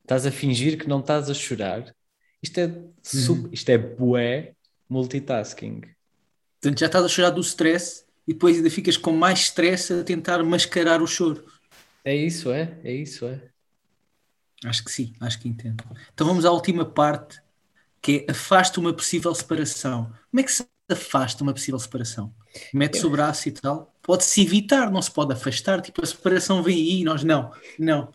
estás 0.00 0.24
a 0.24 0.30
fingir 0.30 0.78
que 0.78 0.88
não 0.88 1.00
estás 1.00 1.28
a 1.28 1.34
chorar. 1.34 1.94
Isto 2.42 2.60
é, 2.60 2.82
sub, 3.02 3.42
uhum. 3.42 3.48
isto 3.52 3.68
é 3.68 3.76
bué 3.76 4.54
multitasking. 4.88 5.82
Portanto, 6.62 6.80
já 6.80 6.86
estás 6.86 7.04
a 7.04 7.08
chorar 7.08 7.30
do 7.30 7.42
stress 7.42 8.04
e 8.26 8.32
depois 8.32 8.56
ainda 8.56 8.70
ficas 8.70 8.96
com 8.96 9.12
mais 9.12 9.40
stress 9.40 9.92
a 9.92 10.02
tentar 10.02 10.42
mascarar 10.42 11.02
o 11.02 11.06
choro. 11.06 11.44
É 12.04 12.14
isso, 12.14 12.50
é? 12.52 12.80
É 12.84 12.92
isso, 12.92 13.26
é? 13.26 13.52
Acho 14.64 14.84
que 14.84 14.90
sim, 14.90 15.12
acho 15.20 15.38
que 15.40 15.48
entendo. 15.48 15.84
Então 16.12 16.26
vamos 16.26 16.44
à 16.44 16.50
última 16.50 16.84
parte, 16.84 17.40
que 18.02 18.26
é 18.28 18.32
afasta 18.32 18.80
uma 18.80 18.94
possível 18.94 19.34
separação. 19.34 20.06
Como 20.30 20.40
é 20.40 20.42
que 20.44 20.52
se 20.52 20.66
afasta 20.90 21.42
uma 21.42 21.54
possível 21.54 21.78
separação? 21.78 22.34
Mete-se 22.72 23.06
o 23.06 23.10
braço 23.10 23.48
e 23.48 23.52
tal. 23.52 23.94
Pode-se 24.02 24.42
evitar, 24.42 24.90
não 24.90 25.02
se 25.02 25.10
pode 25.12 25.32
afastar. 25.34 25.82
Tipo, 25.82 26.02
a 26.02 26.06
separação 26.06 26.62
vem 26.62 26.76
aí 26.76 27.00
e 27.02 27.04
nós 27.04 27.24
não. 27.24 27.52
Não. 27.78 28.12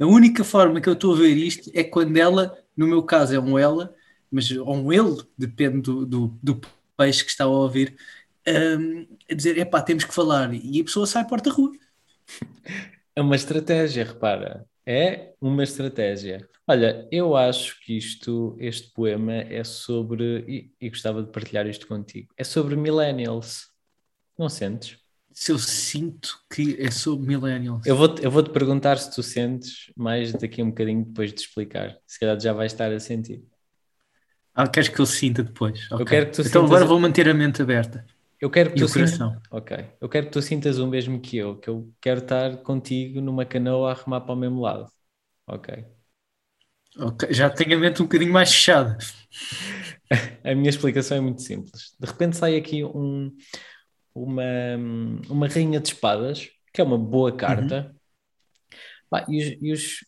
A 0.00 0.06
única 0.06 0.42
forma 0.44 0.80
que 0.80 0.88
eu 0.88 0.94
estou 0.94 1.14
a 1.14 1.16
ver 1.18 1.36
isto 1.36 1.70
é 1.74 1.84
quando 1.84 2.16
ela, 2.16 2.56
no 2.76 2.86
meu 2.86 3.02
caso 3.02 3.34
é 3.34 3.38
um 3.40 3.58
ela, 3.58 3.94
mas 4.30 4.50
ou 4.50 4.74
um 4.74 4.92
ele, 4.92 5.22
depende 5.38 5.82
do, 5.82 6.04
do, 6.06 6.38
do 6.42 6.60
peixe 6.96 7.24
que 7.24 7.30
está 7.30 7.44
a 7.44 7.48
ouvir, 7.48 7.96
um, 8.48 9.06
a 9.30 9.34
dizer, 9.34 9.58
epá, 9.58 9.80
temos 9.82 10.04
que 10.04 10.14
falar, 10.14 10.52
e 10.54 10.80
a 10.80 10.84
pessoa 10.84 11.06
sai 11.06 11.26
porta-rua. 11.26 11.72
É 13.14 13.20
uma 13.20 13.36
estratégia, 13.36 14.04
repara. 14.04 14.64
É 14.86 15.34
uma 15.40 15.62
estratégia. 15.62 16.48
Olha, 16.66 17.06
eu 17.10 17.36
acho 17.36 17.78
que 17.84 17.96
isto, 17.96 18.56
este 18.58 18.90
poema 18.92 19.34
é 19.34 19.62
sobre, 19.64 20.44
e, 20.48 20.72
e 20.80 20.88
gostava 20.88 21.22
de 21.22 21.30
partilhar 21.30 21.66
isto 21.66 21.86
contigo, 21.86 22.32
é 22.36 22.44
sobre 22.44 22.76
millennials. 22.76 23.66
Não 24.38 24.48
sentes? 24.48 24.98
Se 25.32 25.50
eu 25.50 25.58
sinto 25.58 26.38
que 26.52 26.76
é 26.80 26.90
sobre 26.90 27.26
millennials. 27.26 27.86
Eu 27.86 27.96
vou-te 27.96 28.22
eu 28.22 28.30
vou 28.30 28.42
-te 28.42 28.50
perguntar 28.50 28.96
se 28.98 29.14
tu 29.14 29.22
sentes 29.22 29.90
mais 29.96 30.32
daqui 30.32 30.60
a 30.60 30.64
um 30.64 30.68
bocadinho 30.68 31.04
depois 31.04 31.32
de 31.32 31.40
explicar. 31.40 31.96
Se 32.06 32.20
calhar 32.20 32.38
já 32.38 32.52
vais 32.52 32.72
estar 32.72 32.92
a 32.92 33.00
sentir. 33.00 33.42
Ah, 34.54 34.68
queres 34.68 34.88
que 34.88 35.00
eu 35.00 35.06
sinta 35.06 35.42
depois? 35.42 35.86
Okay. 35.86 36.02
Eu 36.02 36.06
quero 36.06 36.26
que 36.26 36.32
tu 36.32 36.42
então 36.42 36.64
agora 36.64 36.84
vou 36.84 37.00
manter 37.00 37.28
a 37.28 37.34
mente 37.34 37.62
aberta. 37.62 38.04
Eu 38.42 38.50
quero 38.50 38.70
que 38.70 38.76
e 38.76 38.80
tu 38.80 38.88
sintas... 38.88 39.20
Ok. 39.52 39.76
Eu 40.00 40.08
quero 40.08 40.26
que 40.26 40.32
tu 40.32 40.42
sintas 40.42 40.80
o 40.80 40.88
mesmo 40.88 41.20
que 41.20 41.36
eu, 41.36 41.58
que 41.60 41.70
eu 41.70 41.88
quero 42.00 42.18
estar 42.18 42.56
contigo 42.64 43.20
numa 43.20 43.46
canoa 43.46 43.92
a 43.92 43.94
remar 43.94 44.22
para 44.22 44.34
o 44.34 44.36
mesmo 44.36 44.60
lado. 44.60 44.90
Ok. 45.46 45.84
Ok, 46.98 47.32
já 47.32 47.48
tenho 47.48 47.76
a 47.76 47.80
mente 47.80 48.02
um 48.02 48.06
bocadinho 48.06 48.32
mais 48.32 48.52
fechada. 48.52 48.98
a 50.42 50.54
minha 50.56 50.68
explicação 50.68 51.18
é 51.18 51.20
muito 51.20 51.40
simples. 51.40 51.94
De 52.00 52.04
repente 52.04 52.36
sai 52.36 52.56
aqui 52.56 52.82
um, 52.82 53.30
uma, 54.12 54.42
uma 55.30 55.46
rainha 55.46 55.78
de 55.78 55.90
espadas, 55.90 56.50
que 56.74 56.80
é 56.80 56.84
uma 56.84 56.98
boa 56.98 57.30
carta. 57.36 57.92
Uhum. 57.94 58.76
Bah, 59.08 59.24
e, 59.28 59.38
os, 59.38 59.62
e, 59.62 59.72
os, 59.72 60.04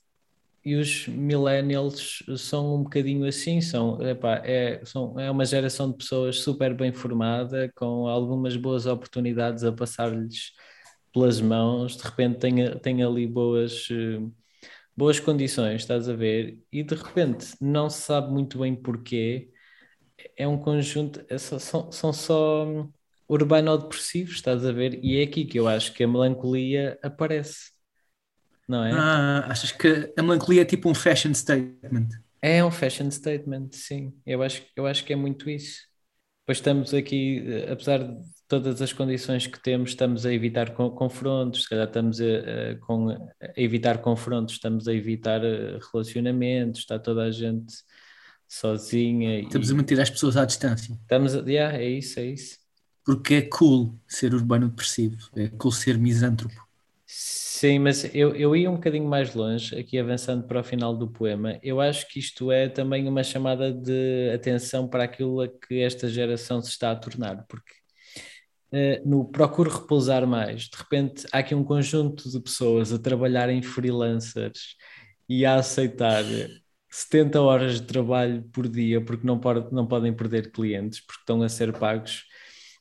e 0.64 0.76
os 0.76 1.06
millennials 1.08 2.22
são 2.38 2.76
um 2.76 2.82
bocadinho 2.84 3.26
assim, 3.26 3.60
são, 3.60 4.00
epá, 4.02 4.40
é, 4.44 4.82
são, 4.84 5.18
é 5.20 5.30
uma 5.30 5.44
geração 5.44 5.90
de 5.90 5.98
pessoas 5.98 6.40
super 6.40 6.74
bem 6.74 6.92
formada, 6.92 7.70
com 7.76 8.06
algumas 8.08 8.56
boas 8.56 8.86
oportunidades 8.86 9.62
a 9.64 9.72
passar-lhes 9.72 10.52
pelas 11.12 11.40
mãos, 11.40 11.96
de 11.96 12.02
repente 12.04 12.38
tem, 12.38 12.78
tem 12.80 13.02
ali 13.02 13.26
boas, 13.26 13.88
boas 14.96 15.20
condições, 15.20 15.82
estás 15.82 16.08
a 16.08 16.14
ver, 16.14 16.58
e 16.72 16.82
de 16.82 16.94
repente 16.94 17.56
não 17.60 17.90
se 17.90 18.02
sabe 18.02 18.32
muito 18.32 18.58
bem 18.58 18.74
porquê, 18.74 19.50
é 20.36 20.46
um 20.48 20.58
conjunto, 20.58 21.24
é 21.28 21.38
só, 21.38 21.58
são, 21.58 21.92
são 21.92 22.12
só 22.12 22.66
urbano-depressivos, 23.28 24.36
estás 24.36 24.64
a 24.64 24.72
ver, 24.72 24.98
e 25.04 25.20
é 25.20 25.24
aqui 25.24 25.44
que 25.44 25.58
eu 25.58 25.68
acho 25.68 25.92
que 25.94 26.04
a 26.04 26.08
melancolia 26.08 26.98
aparece 27.02 27.73
não 28.68 28.84
é? 28.84 28.92
Ah, 28.92 29.46
achas 29.48 29.72
que 29.72 30.12
a 30.16 30.22
melancolia 30.22 30.62
é 30.62 30.64
tipo 30.64 30.88
um 30.88 30.94
fashion 30.94 31.34
statement? 31.34 32.08
É 32.40 32.64
um 32.64 32.70
fashion 32.70 33.10
statement, 33.10 33.68
sim. 33.72 34.12
Eu 34.26 34.42
acho, 34.42 34.62
eu 34.76 34.86
acho 34.86 35.04
que 35.04 35.12
é 35.12 35.16
muito 35.16 35.48
isso. 35.48 35.82
Pois 36.46 36.58
estamos 36.58 36.92
aqui, 36.92 37.42
eh, 37.46 37.72
apesar 37.72 37.98
de 38.04 38.22
todas 38.46 38.82
as 38.82 38.92
condições 38.92 39.46
que 39.46 39.62
temos, 39.62 39.90
estamos 39.90 40.26
a 40.26 40.32
evitar 40.32 40.74
confrontos, 40.74 41.62
se 41.62 41.68
calhar 41.70 41.86
estamos 41.86 42.20
a, 42.20 42.24
a, 42.24 43.42
a 43.48 43.60
evitar 43.60 43.98
confrontos, 43.98 44.54
estamos 44.54 44.86
a 44.86 44.92
evitar 44.92 45.42
eh, 45.42 45.78
relacionamentos, 45.90 46.80
está 46.80 46.98
toda 46.98 47.22
a 47.22 47.30
gente 47.30 47.72
sozinha. 48.46 49.40
Estamos 49.40 49.70
e... 49.70 49.72
a 49.72 49.76
manter 49.76 50.00
as 50.00 50.10
pessoas 50.10 50.36
à 50.36 50.44
distância. 50.44 50.92
Estamos 50.92 51.34
a... 51.34 51.40
yeah, 51.40 51.78
é 51.78 51.88
isso, 51.88 52.20
é 52.20 52.26
isso. 52.26 52.58
Porque 53.04 53.34
é 53.34 53.42
cool 53.42 53.98
ser 54.06 54.34
urbano 54.34 54.68
depressivo, 54.68 55.16
é 55.34 55.48
cool 55.48 55.72
ser 55.72 55.98
misântropo. 55.98 56.54
Sim, 57.06 57.78
mas 57.80 58.04
eu, 58.14 58.34
eu 58.34 58.56
ia 58.56 58.70
um 58.70 58.74
bocadinho 58.76 59.06
mais 59.06 59.34
longe, 59.34 59.76
aqui 59.78 59.98
avançando 59.98 60.46
para 60.46 60.60
o 60.60 60.64
final 60.64 60.96
do 60.96 61.10
poema. 61.10 61.58
Eu 61.62 61.80
acho 61.80 62.08
que 62.08 62.18
isto 62.18 62.50
é 62.50 62.68
também 62.68 63.06
uma 63.06 63.22
chamada 63.22 63.72
de 63.72 64.30
atenção 64.34 64.88
para 64.88 65.04
aquilo 65.04 65.40
a 65.42 65.48
que 65.48 65.80
esta 65.80 66.08
geração 66.08 66.62
se 66.62 66.70
está 66.70 66.90
a 66.90 66.96
tornar, 66.96 67.44
porque 67.46 67.72
uh, 68.72 69.08
no 69.08 69.24
procuro 69.30 69.70
repousar 69.70 70.26
mais, 70.26 70.62
de 70.64 70.76
repente 70.76 71.26
há 71.32 71.38
aqui 71.38 71.54
um 71.54 71.64
conjunto 71.64 72.30
de 72.30 72.40
pessoas 72.40 72.92
a 72.92 72.98
trabalhar 72.98 73.48
em 73.50 73.62
freelancers 73.62 74.76
e 75.28 75.44
a 75.46 75.56
aceitar 75.56 76.24
70 76.90 77.40
horas 77.40 77.80
de 77.80 77.86
trabalho 77.86 78.42
por 78.52 78.68
dia 78.68 79.04
porque 79.04 79.26
não, 79.26 79.38
pode, 79.38 79.72
não 79.72 79.86
podem 79.86 80.14
perder 80.14 80.50
clientes, 80.52 81.00
porque 81.04 81.20
estão 81.20 81.42
a 81.42 81.48
ser 81.48 81.72
pagos 81.78 82.24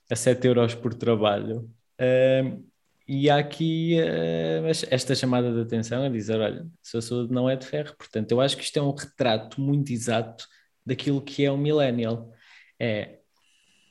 a 0.10 0.15
7 0.15 0.48
euros 0.48 0.75
por 0.75 0.94
trabalho. 0.94 1.70
Uh, 2.00 2.73
e 3.07 3.29
há 3.29 3.38
aqui 3.38 3.98
uh, 4.00 4.67
esta 4.89 5.13
chamada 5.15 5.53
de 5.53 5.62
atenção 5.62 6.03
a 6.03 6.10
dizer: 6.10 6.39
olha, 6.39 6.67
sua 6.81 7.01
saúde 7.01 7.33
não 7.33 7.50
é 7.50 7.55
de 7.55 7.65
ferro. 7.65 7.95
Portanto, 7.98 8.31
eu 8.31 8.41
acho 8.41 8.55
que 8.57 8.63
isto 8.63 8.77
é 8.77 8.81
um 8.81 8.93
retrato 8.93 9.60
muito 9.60 9.91
exato 9.91 10.45
daquilo 10.86 11.22
que 11.22 11.43
é 11.45 11.51
o 11.51 11.57
millennial. 11.57 12.31
É 12.79 13.19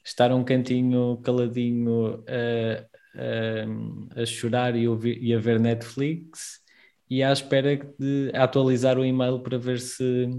estar 0.05 0.33
um 0.33 0.45
cantinho 0.45 1.19
caladinho 1.23 2.21
uh, 2.21 2.25
uh, 3.15 4.21
a 4.21 4.27
chorar 4.27 4.75
e, 4.77 4.89
ouvir, 4.89 5.23
e 5.23 5.35
a 5.35 5.39
ver 5.39 5.61
Netflix 5.61 6.61
e 7.09 7.23
à 7.23 7.31
espera 7.31 7.77
de 7.99 8.31
atualizar 8.35 8.99
o 8.99 9.05
e-mail 9.05 9.41
para 9.41 9.59
ver 9.59 9.79
se 9.79 10.31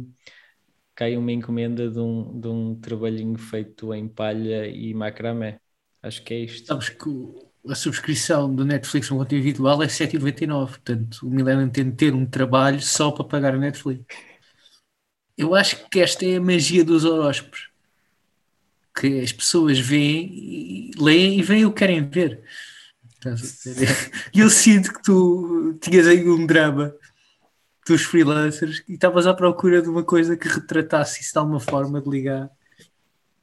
cai 0.96 1.16
uma 1.16 1.32
encomenda 1.32 1.90
de 1.90 2.00
um, 2.00 2.40
de 2.40 2.48
um 2.48 2.76
trabalhinho 2.80 3.38
feito 3.38 3.94
em 3.94 4.08
palha 4.08 4.68
e 4.68 4.94
macramé. 4.94 5.60
Acho 6.02 6.24
que 6.24 6.34
é 6.34 6.40
isto. 6.40 6.68
Sabes 6.68 6.90
que 6.90 7.10
a 7.68 7.76
subscrição 7.76 8.54
do 8.54 8.66
Netflix 8.66 9.10
no 9.10 9.18
conteúdo 9.18 9.42
individual 9.42 9.82
é 9.84 9.88
7,99. 9.88 10.68
Portanto, 10.68 11.20
o 11.24 11.30
Millennium 11.30 11.70
tem 11.70 11.90
de 11.90 11.96
ter 11.96 12.14
um 12.14 12.26
trabalho 12.26 12.82
só 12.82 13.12
para 13.12 13.24
pagar 13.24 13.56
a 13.56 13.58
Netflix. 13.58 14.04
Eu 15.38 15.56
acho 15.56 15.90
que 15.90 16.00
esta 16.00 16.26
é 16.26 16.36
a 16.36 16.42
magia 16.42 16.84
dos 16.84 17.06
horóscopos. 17.06 17.70
Que 18.96 19.22
as 19.22 19.32
pessoas 19.32 19.80
veem, 19.80 20.92
leem 20.98 21.40
e 21.40 21.42
veem 21.42 21.66
o 21.66 21.72
que 21.72 21.80
querem 21.80 22.08
ver. 22.08 22.44
E 24.34 24.40
eu 24.42 24.50
sinto 24.50 24.94
que 24.94 25.02
tu 25.02 25.78
tinhas 25.82 26.06
aí 26.08 26.30
um 26.30 26.46
drama 26.46 26.94
dos 27.88 28.04
freelancers 28.04 28.84
e 28.88 28.94
estavas 28.94 29.26
à 29.26 29.34
procura 29.34 29.82
de 29.82 29.90
uma 29.90 30.04
coisa 30.04 30.38
que 30.38 30.48
retratasse 30.48 31.22
isso 31.22 31.34
de 31.34 31.40
alguma 31.40 31.60
forma 31.60 32.02
de 32.02 32.10
ligar 32.10 32.50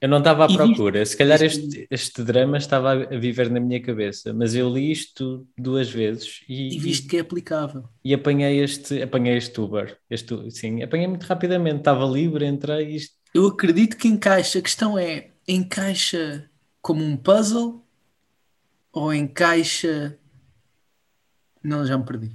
eu 0.00 0.08
não 0.08 0.18
estava 0.18 0.46
à 0.46 0.48
procura, 0.48 1.04
se 1.04 1.16
calhar 1.16 1.42
este, 1.42 1.86
este 1.90 2.22
drama 2.22 2.56
estava 2.56 2.92
a 2.92 3.18
viver 3.18 3.50
na 3.50 3.60
minha 3.60 3.82
cabeça, 3.82 4.32
mas 4.32 4.54
eu 4.54 4.68
li 4.68 4.90
isto 4.90 5.46
duas 5.58 5.90
vezes 5.90 6.40
e, 6.48 6.74
e 6.74 6.78
viste 6.78 7.06
que 7.06 7.18
é 7.18 7.20
aplicável. 7.20 7.84
E 8.02 8.14
apanhei 8.14 8.62
este, 8.62 9.02
apanhei 9.02 9.36
este 9.36 9.60
Uber, 9.60 9.98
este, 10.08 10.50
sim, 10.50 10.82
apanhei 10.82 11.06
muito 11.06 11.24
rapidamente, 11.24 11.80
estava 11.80 12.06
livre, 12.06 12.46
entrei 12.46 12.96
isto. 12.96 13.14
Eu 13.34 13.46
acredito 13.46 13.96
que 13.96 14.08
encaixa, 14.08 14.58
a 14.58 14.62
questão 14.62 14.98
é, 14.98 15.30
encaixa 15.46 16.48
como 16.80 17.04
um 17.04 17.16
puzzle 17.16 17.84
ou 18.92 19.12
encaixa. 19.12 20.18
Não, 21.62 21.84
já 21.84 21.98
me 21.98 22.04
perdi. 22.04 22.32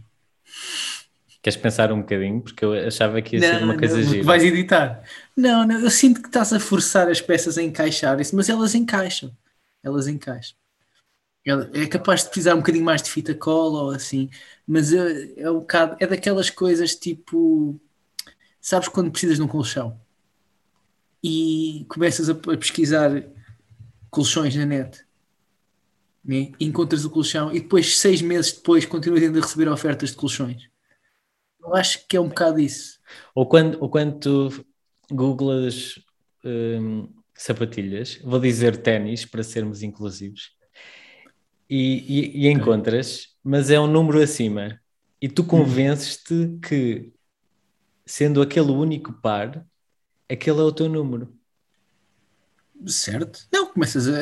Queres 1.45 1.57
pensar 1.57 1.91
um 1.91 1.99
bocadinho? 1.99 2.41
Porque 2.41 2.65
eu 2.65 2.73
achava 2.73 3.21
que 3.21 3.35
ia 3.35 3.39
não, 3.39 3.59
ser 3.59 3.63
uma 3.65 3.77
coisa 3.77 3.97
não, 3.97 4.03
gira. 4.03 4.23
Vais 4.23 4.43
editar. 4.43 5.03
Não, 5.37 5.67
não, 5.67 5.79
eu 5.79 5.91
sinto 5.91 6.19
que 6.19 6.27
estás 6.27 6.51
a 6.51 6.59
forçar 6.59 7.07
as 7.07 7.21
peças 7.21 7.55
a 7.55 7.61
encaixarem-se, 7.61 8.35
mas 8.35 8.49
elas 8.49 8.73
encaixam. 8.73 9.31
Elas 9.83 10.07
encaixam. 10.07 10.57
É 11.71 11.85
capaz 11.85 12.23
de 12.23 12.29
precisar 12.29 12.55
um 12.55 12.61
bocadinho 12.61 12.83
mais 12.83 12.99
de 13.03 13.11
fita 13.11 13.35
cola 13.35 13.83
ou 13.83 13.89
assim, 13.91 14.27
mas 14.65 14.91
é, 14.91 15.33
é 15.37 15.51
um 15.51 15.59
bocado, 15.59 15.95
é 15.99 16.07
daquelas 16.07 16.49
coisas 16.49 16.95
tipo, 16.95 17.79
sabes 18.59 18.87
quando 18.87 19.11
precisas 19.11 19.37
de 19.37 19.43
um 19.43 19.47
colchão 19.47 20.01
e 21.23 21.85
começas 21.87 22.27
a, 22.27 22.33
a 22.33 22.57
pesquisar 22.57 23.23
colchões 24.09 24.55
na 24.55 24.65
net, 24.65 25.05
né? 26.23 26.53
encontras 26.59 27.05
o 27.05 27.09
colchão 27.11 27.53
e 27.53 27.59
depois, 27.59 27.99
seis 27.99 28.19
meses 28.19 28.51
depois, 28.51 28.83
continuas 28.83 29.21
ainda 29.21 29.37
a 29.37 29.43
receber 29.43 29.69
ofertas 29.69 30.09
de 30.09 30.15
colchões 30.15 30.73
eu 31.65 31.75
acho 31.75 32.07
que 32.07 32.17
é 32.17 32.21
um 32.21 32.27
bocado 32.27 32.59
isso. 32.59 32.99
Ou 33.33 33.45
quando, 33.45 33.77
ou 33.81 33.89
quando 33.89 34.19
tu 34.19 34.65
googlas 35.11 35.99
um, 36.43 37.07
sapatilhas, 37.33 38.19
vou 38.23 38.39
dizer 38.39 38.77
ténis 38.77 39.25
para 39.25 39.43
sermos 39.43 39.83
inclusivos, 39.83 40.51
e, 41.69 42.37
e, 42.37 42.45
e 42.45 42.51
encontras, 42.51 43.29
mas 43.43 43.69
é 43.69 43.79
um 43.79 43.87
número 43.87 44.21
acima, 44.21 44.79
e 45.21 45.27
tu 45.27 45.43
convences-te 45.43 46.57
que, 46.61 47.11
sendo 48.05 48.41
aquele 48.41 48.71
único 48.71 49.13
par, 49.13 49.65
aquele 50.29 50.59
é 50.59 50.63
o 50.63 50.71
teu 50.71 50.87
número. 50.87 51.33
Certo? 52.85 53.47
Não, 53.51 53.71
começas 53.71 54.07
a 54.07 54.21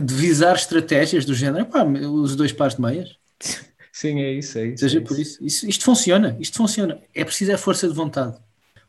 divisar 0.00 0.56
estratégias 0.56 1.24
do 1.24 1.34
género, 1.34 1.66
pá, 1.66 1.84
os 1.84 2.34
dois 2.34 2.52
pares 2.52 2.74
de 2.74 2.80
meias. 2.80 3.16
Sim, 4.00 4.22
é 4.22 4.32
isso, 4.32 4.56
é 4.56 4.68
isso. 4.68 4.78
Seja 4.78 4.98
é 4.98 5.02
por 5.02 5.18
isso. 5.18 5.44
isso. 5.44 5.68
Isto 5.68 5.84
funciona, 5.84 6.34
isto 6.40 6.56
funciona. 6.56 6.98
É 7.14 7.22
preciso 7.22 7.52
a 7.52 7.58
força 7.58 7.86
de 7.86 7.92
vontade. 7.92 8.38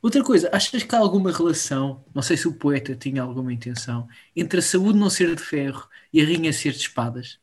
Outra 0.01 0.24
coisa, 0.24 0.50
achas 0.53 0.84
que 0.84 0.96
há 0.96 1.00
alguma 1.00 1.34
relação, 1.34 2.01
não 2.15 2.22
sei 2.22 2.38
se 2.38 2.48
o 2.48 2.53
poeta 2.53 2.96
tinha 2.96 3.22
alguma 3.22 3.51
intenção, 3.51 4.08
entre 4.34 4.60
a 4.60 4.62
saúde 4.62 4.98
não 4.98 5.10
ser 5.10 5.36
de 5.36 5.41
ferro 5.41 5.86
e 6.13 6.22
a 6.22 6.25
rinha 6.25 6.53
ser 6.53 6.72
de 6.72 6.77
espadas? 6.77 7.38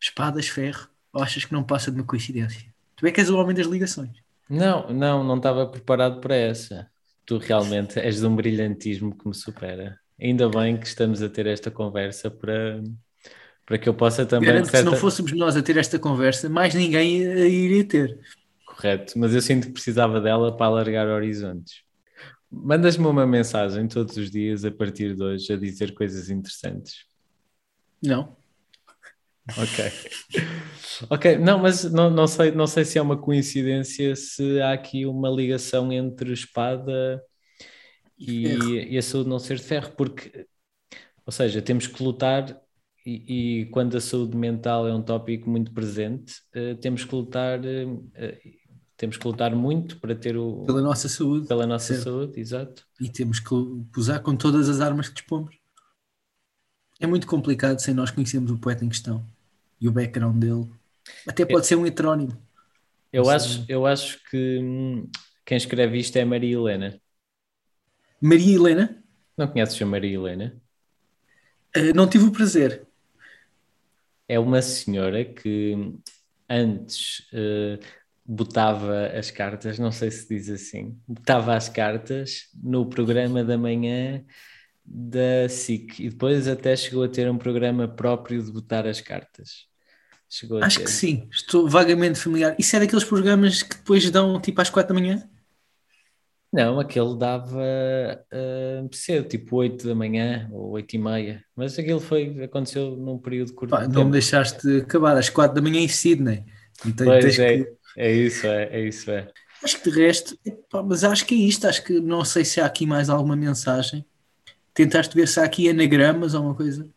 Espadas, 0.00 0.46
ferro? 0.46 0.86
Ou 1.12 1.20
achas 1.20 1.44
que 1.44 1.52
não 1.52 1.64
passa 1.64 1.90
de 1.90 1.98
uma 1.98 2.06
coincidência? 2.06 2.64
Tu 2.94 3.08
é 3.08 3.10
que 3.10 3.20
és 3.20 3.28
o 3.28 3.36
homem 3.38 3.56
das 3.56 3.66
ligações. 3.66 4.12
Não, 4.48 4.88
não, 4.92 5.24
não 5.24 5.38
estava 5.38 5.66
preparado 5.66 6.20
para 6.20 6.36
essa. 6.36 6.88
Tu 7.26 7.38
realmente 7.38 7.98
és 7.98 8.20
de 8.20 8.26
um 8.26 8.36
brilhantismo 8.36 9.18
que 9.18 9.26
me 9.26 9.34
supera. 9.34 9.98
Ainda 10.20 10.48
bem 10.48 10.76
que 10.76 10.86
estamos 10.86 11.22
a 11.22 11.28
ter 11.28 11.48
esta 11.48 11.72
conversa 11.72 12.30
para, 12.30 12.80
para 13.66 13.78
que 13.78 13.88
eu 13.88 13.94
possa 13.94 14.26
também. 14.26 14.48
Garanto 14.48 14.64
que 14.64 14.70
se 14.70 14.76
certa- 14.76 14.90
não 14.90 14.96
fôssemos 14.98 15.32
nós 15.32 15.56
a 15.56 15.62
ter 15.62 15.76
esta 15.76 15.98
conversa, 15.98 16.48
mais 16.48 16.74
ninguém 16.74 17.26
a 17.26 17.46
iria 17.46 17.84
ter. 17.84 18.20
Correto, 18.66 19.18
mas 19.18 19.34
eu 19.34 19.40
sinto 19.40 19.68
que 19.68 19.72
precisava 19.72 20.20
dela 20.20 20.56
para 20.56 20.66
alargar 20.66 21.06
horizontes. 21.06 21.82
Mandas-me 22.50 23.06
uma 23.06 23.26
mensagem 23.26 23.88
todos 23.88 24.16
os 24.16 24.30
dias 24.30 24.64
a 24.64 24.70
partir 24.70 25.14
de 25.14 25.22
hoje 25.22 25.52
a 25.52 25.56
dizer 25.56 25.94
coisas 25.94 26.30
interessantes. 26.30 27.04
Não. 28.02 28.36
Ok. 29.58 29.84
Ok, 31.10 31.36
não, 31.38 31.58
mas 31.58 31.84
não, 31.84 32.08
não, 32.08 32.26
sei, 32.26 32.50
não 32.52 32.66
sei 32.66 32.84
se 32.84 32.98
é 32.98 33.02
uma 33.02 33.16
coincidência 33.16 34.14
se 34.16 34.60
há 34.60 34.72
aqui 34.72 35.04
uma 35.04 35.28
ligação 35.28 35.92
entre 35.92 36.32
espada 36.32 37.22
e, 38.18 38.46
Ferro. 38.46 38.74
e 38.74 38.98
a 38.98 39.02
saúde 39.02 39.28
não 39.28 39.38
ser 39.38 39.56
de 39.56 39.64
ferro, 39.64 39.92
porque, 39.96 40.46
ou 41.26 41.32
seja, 41.32 41.60
temos 41.60 41.86
que 41.86 42.02
lutar 42.02 42.58
e, 43.04 43.60
e 43.62 43.66
quando 43.66 43.96
a 43.96 44.00
saúde 44.00 44.36
mental 44.36 44.86
é 44.88 44.94
um 44.94 45.02
tópico 45.02 45.48
muito 45.50 45.72
presente, 45.72 46.42
eh, 46.52 46.74
temos 46.76 47.04
que 47.04 47.14
lutar, 47.14 47.60
eh, 47.64 48.40
temos 48.96 49.16
que 49.16 49.26
lutar 49.26 49.54
muito 49.54 50.00
para 50.00 50.14
ter 50.14 50.36
o 50.36 50.64
Pela 50.64 50.80
nossa 50.82 51.08
saúde. 51.08 51.46
pela 51.46 51.66
nossa 51.66 51.94
certo. 51.94 52.04
saúde, 52.04 52.40
exato. 52.40 52.86
E 53.00 53.08
temos 53.10 53.40
que 53.40 53.54
usar 53.96 54.20
com 54.20 54.36
todas 54.36 54.68
as 54.68 54.80
armas 54.80 55.08
que 55.08 55.14
dispomos. 55.16 55.56
É 57.00 57.06
muito 57.06 57.26
complicado 57.26 57.80
sem 57.80 57.92
nós 57.92 58.10
conhecermos 58.10 58.50
o 58.50 58.58
poeta 58.58 58.84
em 58.84 58.88
questão 58.88 59.24
e 59.80 59.88
o 59.88 59.92
background 59.92 60.38
dele. 60.38 60.70
Até 61.26 61.44
pode 61.44 61.66
ser 61.66 61.76
um 61.76 61.84
heterónimo. 61.86 62.40
Eu 63.12 63.28
acho, 63.28 63.64
eu 63.68 63.84
acho 63.86 64.18
que 64.30 64.58
hum, 64.60 65.08
quem 65.44 65.56
escreve 65.56 65.98
isto 65.98 66.16
é 66.16 66.24
Maria 66.24 66.54
Helena. 66.56 67.00
Maria 68.20 68.54
Helena, 68.56 69.04
Não 69.36 69.46
conheces 69.48 69.80
a 69.82 69.86
Maria 69.86 70.14
Helena? 70.14 70.60
eh, 71.74 71.92
não 71.92 72.08
tive 72.08 72.24
o 72.24 72.32
prazer. 72.32 72.86
É 74.28 74.38
uma 74.38 74.62
senhora 74.62 75.24
que 75.24 75.94
antes 76.48 77.26
eh, 77.32 77.78
botava 78.24 79.06
as 79.08 79.30
cartas, 79.30 79.78
não 79.78 79.92
sei 79.92 80.10
se 80.10 80.28
diz 80.28 80.48
assim, 80.48 80.98
botava 81.06 81.54
as 81.54 81.68
cartas 81.68 82.48
no 82.62 82.86
programa 82.88 83.44
da 83.44 83.58
manhã 83.58 84.24
da 84.84 85.48
SIC 85.48 86.00
e 86.00 86.10
depois 86.10 86.46
até 86.48 86.76
chegou 86.76 87.04
a 87.04 87.08
ter 87.08 87.30
um 87.30 87.38
programa 87.38 87.88
próprio 87.88 88.42
de 88.42 88.50
botar 88.50 88.86
as 88.86 89.00
cartas. 89.00 89.66
Chegou 90.28 90.62
Acho 90.62 90.80
que 90.80 90.90
sim, 90.90 91.28
estou 91.30 91.68
vagamente 91.68 92.18
familiar. 92.18 92.56
Isso 92.58 92.74
é 92.76 92.80
daqueles 92.80 93.04
programas 93.04 93.62
que 93.62 93.76
depois 93.76 94.10
dão 94.10 94.40
tipo 94.40 94.60
às 94.60 94.70
quatro 94.70 94.94
da 94.94 95.00
manhã? 95.00 95.28
Não, 96.54 96.78
aquele 96.78 97.18
dava 97.18 97.60
ah, 98.30 98.88
cedo, 98.92 99.28
tipo 99.28 99.56
8 99.56 99.86
da 99.88 99.94
manhã 99.94 100.48
ou 100.52 100.70
8 100.70 100.94
e 100.94 100.98
meia, 100.98 101.44
mas 101.56 101.76
aquilo 101.78 102.00
foi, 102.00 102.44
aconteceu 102.44 102.96
num 102.96 103.18
período 103.18 103.52
curto 103.54 103.76
Pá, 103.76 103.88
não 103.88 104.04
tempo. 104.04 104.06
me 104.06 104.12
deixaste 104.12 104.78
acabar 104.82 105.16
às 105.16 105.28
quatro 105.30 105.54
da 105.56 105.62
manhã 105.62 105.80
em 105.80 105.88
Sydney. 105.88 106.44
Então, 106.84 107.06
Pois 107.06 107.38
é, 107.38 107.52
que- 107.52 107.74
é 107.96 108.12
isso, 108.12 108.46
é, 108.46 108.64
é 108.76 108.80
isso, 108.80 109.10
é. 109.10 109.32
Acho 109.62 109.80
que 109.82 109.90
de 109.90 109.96
resto, 109.98 110.38
epá, 110.44 110.82
mas 110.82 111.02
acho 111.04 111.26
que 111.26 111.34
é 111.34 111.38
isto. 111.38 111.66
Acho 111.66 111.82
que 111.82 112.00
não 112.00 112.24
sei 112.24 112.44
se 112.44 112.60
há 112.60 112.66
aqui 112.66 112.86
mais 112.86 113.08
alguma 113.10 113.34
mensagem. 113.36 114.04
Tentaste 114.74 115.14
ver 115.16 115.28
se 115.28 115.40
há 115.40 115.44
aqui 115.44 115.68
anagramas 115.70 116.34
ou 116.34 116.38
alguma 116.40 116.56
coisa. 116.56 116.88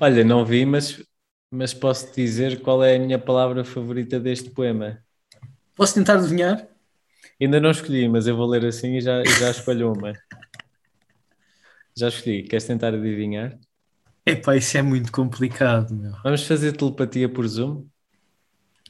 Olha, 0.00 0.24
não 0.24 0.44
vi, 0.44 0.64
mas, 0.64 1.02
mas 1.50 1.74
posso 1.74 2.10
te 2.12 2.22
dizer 2.22 2.60
qual 2.62 2.82
é 2.84 2.96
a 2.96 2.98
minha 2.98 3.18
palavra 3.18 3.64
favorita 3.64 4.18
deste 4.20 4.50
poema. 4.50 5.02
Posso 5.74 5.94
tentar 5.94 6.14
adivinhar? 6.18 6.68
Ainda 7.40 7.60
não 7.60 7.70
escolhi, 7.70 8.08
mas 8.08 8.26
eu 8.26 8.36
vou 8.36 8.46
ler 8.46 8.64
assim 8.64 8.96
e 8.96 9.00
já, 9.00 9.22
já 9.24 9.50
escolho 9.50 9.92
uma. 9.92 10.12
Já 11.96 12.08
escolhi. 12.08 12.42
Queres 12.44 12.64
tentar 12.66 12.94
adivinhar? 12.94 13.58
Epá, 14.24 14.56
isso 14.56 14.76
é 14.76 14.82
muito 14.82 15.12
complicado, 15.12 15.94
meu. 15.94 16.12
Vamos 16.22 16.46
fazer 16.46 16.72
telepatia 16.72 17.28
por 17.28 17.46
Zoom? 17.46 17.86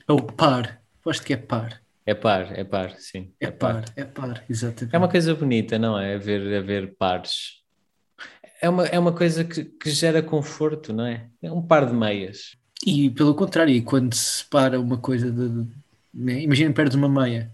É 0.08 0.12
o 0.12 0.22
par. 0.22 0.80
Aposto 1.00 1.24
que 1.24 1.32
é 1.32 1.36
par. 1.36 1.80
É 2.04 2.14
par, 2.14 2.56
é 2.56 2.62
par, 2.62 2.94
sim. 2.98 3.32
É 3.40 3.50
par, 3.50 3.84
é 3.96 4.04
par, 4.04 4.44
exatamente. 4.48 4.94
É 4.94 4.98
uma 4.98 5.08
coisa 5.08 5.34
bonita, 5.34 5.76
não 5.78 5.98
é? 5.98 6.14
Haver, 6.14 6.56
haver 6.56 6.94
pares. 6.96 7.62
É 8.62 8.68
uma, 8.68 8.86
é 8.86 8.98
uma 8.98 9.12
coisa 9.12 9.44
que, 9.44 9.64
que 9.64 9.90
gera 9.90 10.22
conforto, 10.22 10.92
não 10.92 11.04
é? 11.04 11.28
É 11.42 11.50
um 11.50 11.60
par 11.60 11.84
de 11.84 11.92
meias. 11.92 12.56
E 12.86 13.10
pelo 13.10 13.34
contrário, 13.34 13.82
quando 13.84 14.14
se 14.14 14.38
separa 14.38 14.80
uma 14.80 14.98
coisa 14.98 15.30
de. 15.32 15.48
de- 15.48 15.68
né? 16.14 16.40
Imagina 16.42 16.72
perdes 16.72 16.94
uma 16.96 17.08
meia. 17.08 17.52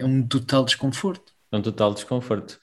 É 0.00 0.04
um 0.04 0.26
total 0.26 0.64
desconforto. 0.64 1.32
É 1.52 1.56
um 1.56 1.62
total 1.62 1.94
desconforto. 1.94 2.58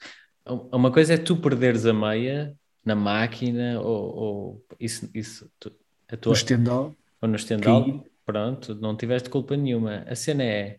Uma 0.72 0.90
coisa 0.90 1.14
é 1.14 1.18
tu 1.18 1.36
perderes 1.36 1.84
a 1.86 1.92
meia 1.92 2.56
na 2.84 2.94
máquina 2.94 3.80
ou, 3.80 4.16
ou 4.16 4.66
isso, 4.80 5.08
isso 5.14 5.50
tu- 5.60 5.72
a 6.10 6.16
tua, 6.16 6.32
O 6.32 6.34
estendal. 6.34 6.94
ou 7.20 7.28
no 7.28 7.36
estendal, 7.36 7.84
cair. 7.84 8.02
pronto, 8.24 8.74
não 8.76 8.96
tiveste 8.96 9.28
culpa 9.28 9.56
nenhuma. 9.56 10.04
A 10.08 10.14
cena 10.14 10.42
é 10.42 10.78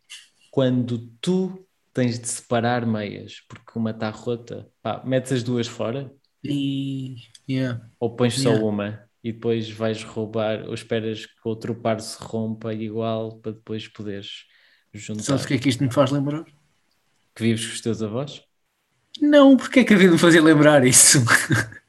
quando 0.50 0.98
tu 1.22 1.68
tens 1.94 2.18
de 2.20 2.28
separar 2.28 2.86
meias 2.86 3.42
porque 3.48 3.78
uma 3.78 3.92
está 3.92 4.10
rota, 4.10 4.68
pá, 4.82 5.04
metes 5.06 5.32
as 5.32 5.44
duas 5.44 5.68
fora 5.68 6.12
E. 6.44 7.16
Yeah. 7.48 7.82
ou 8.00 8.16
pões 8.16 8.36
só 8.42 8.50
Yeah. 8.50 8.66
uma 8.66 9.04
e 9.24 9.32
depois 9.34 9.70
vais 9.70 10.04
roubar 10.04 10.66
ou 10.68 10.74
esperas 10.74 11.26
que 11.26 11.34
outro 11.46 11.76
par 11.76 12.00
se 12.00 12.18
rompa 12.24 12.74
igual 12.74 13.38
para 13.40 13.52
depois 13.52 13.88
poderes 13.88 14.46
juntar. 14.94 15.24
Sabes 15.24 15.44
o 15.44 15.48
que 15.48 15.54
é 15.56 15.58
que 15.58 15.70
isto 15.70 15.84
me 15.84 15.92
faz 15.92 16.12
lembrar? 16.12 16.46
Que 17.36 17.44
vives 17.44 17.66
com 17.66 17.74
os 17.74 17.82
teus 17.82 18.02
avós? 18.02 18.44
Não, 19.22 19.58
porque 19.58 19.82
é 19.82 19.84
que 19.84 19.94
havia 19.94 20.08
de 20.08 20.14
me 20.14 20.20
fazer 20.20 20.42
lembrar 20.42 20.86
isso? 20.86 21.20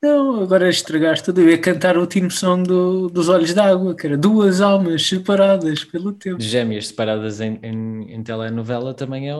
Não, 0.00 0.42
agora 0.42 0.68
estragaste 0.68 1.24
tudo. 1.24 1.40
Eu 1.40 1.50
ia 1.50 1.58
cantar 1.58 1.96
o 1.96 2.00
último 2.00 2.30
som 2.30 2.62
do, 2.62 3.08
dos 3.08 3.28
Olhos 3.28 3.52
d'Água, 3.52 3.96
que 3.96 4.06
era 4.06 4.16
duas 4.16 4.60
almas 4.60 5.04
separadas 5.04 5.84
pelo 5.84 6.12
tempo. 6.12 6.40
Gêmeas 6.40 6.88
separadas 6.88 7.40
em, 7.40 7.58
em, 7.62 8.12
em 8.12 8.22
telenovela 8.22 8.94
também 8.94 9.28
é, 9.28 9.34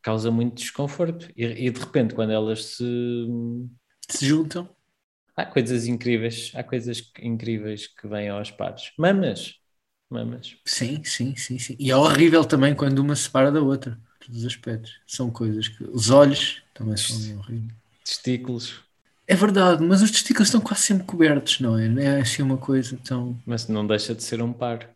causa 0.00 0.30
muito 0.30 0.54
desconforto. 0.54 1.28
E, 1.36 1.66
e 1.66 1.70
de 1.70 1.80
repente, 1.80 2.14
quando 2.14 2.30
elas 2.30 2.64
se. 2.64 3.26
Se 4.08 4.26
juntam. 4.26 4.68
Há 5.36 5.44
coisas 5.44 5.86
incríveis, 5.88 6.52
há 6.54 6.62
coisas 6.62 7.10
incríveis 7.18 7.88
que 7.88 8.06
vêm 8.06 8.28
aos 8.28 8.52
pares. 8.52 8.92
Mamas, 8.96 9.54
Sim, 10.64 11.02
sim, 11.04 11.34
sim, 11.36 11.58
sim. 11.58 11.76
E 11.78 11.90
é 11.90 11.96
horrível 11.96 12.44
também 12.44 12.74
quando 12.74 12.98
uma 13.00 13.14
se 13.16 13.22
separa 13.24 13.50
da 13.50 13.60
outra. 13.60 13.98
Todos 14.20 14.40
os 14.40 14.46
aspectos. 14.46 14.98
São 15.06 15.30
coisas 15.30 15.68
que. 15.68 15.84
Os 15.84 16.10
olhos 16.10 16.62
também 16.72 16.96
são 16.96 17.16
horríveis. 17.38 17.72
testículos, 18.04 18.80
É 19.26 19.34
verdade, 19.34 19.82
mas 19.82 20.02
os 20.02 20.10
testículos 20.10 20.48
estão 20.48 20.60
quase 20.60 20.82
sempre 20.82 21.04
cobertos, 21.04 21.60
não 21.60 21.78
é? 21.78 21.86
É 22.04 22.20
assim 22.20 22.42
uma 22.42 22.56
coisa 22.56 22.98
tão. 23.04 23.36
mas 23.46 23.68
não 23.68 23.86
deixa 23.86 24.14
de 24.14 24.22
ser 24.22 24.42
um 24.42 24.52
par. 24.52 24.88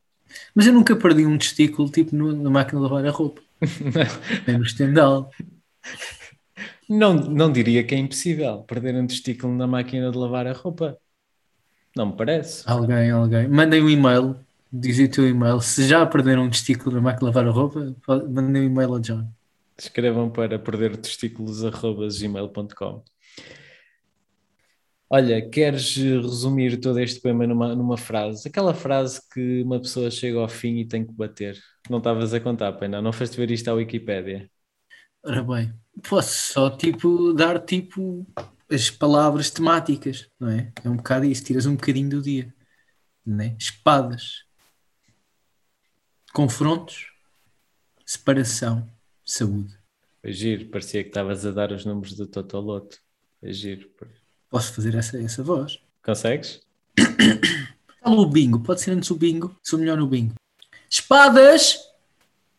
Mas 0.54 0.66
eu 0.66 0.72
nunca 0.72 0.94
perdi 0.94 1.24
um 1.26 1.38
testículo 1.38 1.90
tipo 1.90 2.14
no- 2.14 2.32
na 2.36 2.50
máquina 2.50 2.78
de 2.80 2.84
lavar 2.84 3.06
a 3.06 3.10
roupa. 3.10 3.40
Nem 4.46 4.58
no 4.58 4.64
estendal. 4.64 5.30
Não, 6.88 7.14
não 7.14 7.52
diria 7.52 7.84
que 7.84 7.94
é 7.94 7.98
impossível 7.98 8.62
perder 8.62 8.94
um 8.94 9.06
testículo 9.06 9.54
na 9.54 9.66
máquina 9.66 10.10
de 10.10 10.16
lavar 10.16 10.46
a 10.46 10.52
roupa. 10.52 10.98
Não 11.96 12.06
me 12.06 12.16
parece. 12.16 12.64
Alguém, 12.68 13.10
alguém. 13.10 13.48
Mandem 13.48 13.82
um 13.82 13.88
e-mail. 13.90 14.36
Dizem 14.72 15.06
o 15.06 15.10
teu 15.10 15.28
e-mail. 15.28 15.60
Se 15.60 15.86
já 15.86 16.06
perderam 16.06 16.44
um 16.44 16.50
testículo 16.50 16.96
na 16.96 17.00
máquina 17.00 17.30
de 17.30 17.36
lavar 17.36 17.48
a 17.48 17.50
roupa, 17.50 17.96
mandem 18.28 18.62
um 18.62 18.66
e-mail 18.66 18.94
ao 18.94 19.00
John. 19.00 19.30
Escrevam 19.78 20.30
para 20.30 20.58
perder 20.58 20.96
testículos.gmail.com 20.96 23.04
Olha, 25.10 25.48
queres 25.48 25.96
resumir 25.96 26.78
todo 26.80 27.00
este 27.00 27.20
poema 27.20 27.46
numa, 27.46 27.74
numa 27.74 27.96
frase? 27.96 28.46
Aquela 28.46 28.74
frase 28.74 29.22
que 29.32 29.62
uma 29.62 29.80
pessoa 29.80 30.10
chega 30.10 30.38
ao 30.38 30.48
fim 30.48 30.80
e 30.80 30.84
tem 30.84 31.06
que 31.06 31.12
bater. 31.12 31.58
Não 31.88 31.96
estavas 31.96 32.34
a 32.34 32.40
contar, 32.40 32.70
pena, 32.74 33.00
não 33.00 33.10
foste 33.10 33.38
ver 33.38 33.50
isto 33.50 33.68
à 33.68 33.72
Wikipédia. 33.72 34.50
Ora 35.24 35.42
bem, 35.42 35.72
posso 36.06 36.52
só 36.52 36.68
tipo 36.68 37.32
dar 37.32 37.58
tipo 37.60 38.26
as 38.70 38.90
palavras 38.90 39.50
temáticas, 39.50 40.28
não 40.38 40.50
é? 40.50 40.70
É 40.84 40.90
um 40.90 40.96
bocado 40.96 41.24
isso, 41.24 41.44
tiras 41.44 41.64
um 41.64 41.74
bocadinho 41.74 42.10
do 42.10 42.20
dia, 42.20 42.52
não 43.24 43.44
é? 43.44 43.56
Espadas, 43.58 44.44
confrontos, 46.38 47.08
separação, 48.06 48.88
saúde. 49.24 49.76
Foi 50.22 50.32
giro, 50.32 50.66
parecia 50.66 51.02
que 51.02 51.08
estavas 51.08 51.44
a 51.44 51.50
dar 51.50 51.72
os 51.72 51.84
números 51.84 52.14
do 52.14 52.28
Totoloto. 52.28 53.00
Foi 53.40 53.52
giro. 53.52 53.90
Posso 54.48 54.72
fazer 54.72 54.94
essa, 54.94 55.20
essa 55.20 55.42
voz? 55.42 55.80
Consegues? 56.00 56.60
Fala 58.00 58.20
o 58.20 58.26
bingo, 58.26 58.60
pode 58.60 58.80
ser 58.82 58.92
antes 58.92 59.10
o 59.10 59.16
bingo, 59.16 59.52
sou 59.64 59.80
melhor 59.80 59.98
no 59.98 60.06
bingo. 60.06 60.34
Espadas, 60.88 61.76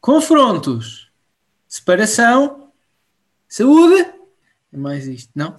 confrontos, 0.01 1.09
separação, 1.65 2.73
saúde. 3.47 4.11
É 4.73 4.77
mais 4.77 5.07
isto, 5.07 5.31
não? 5.33 5.55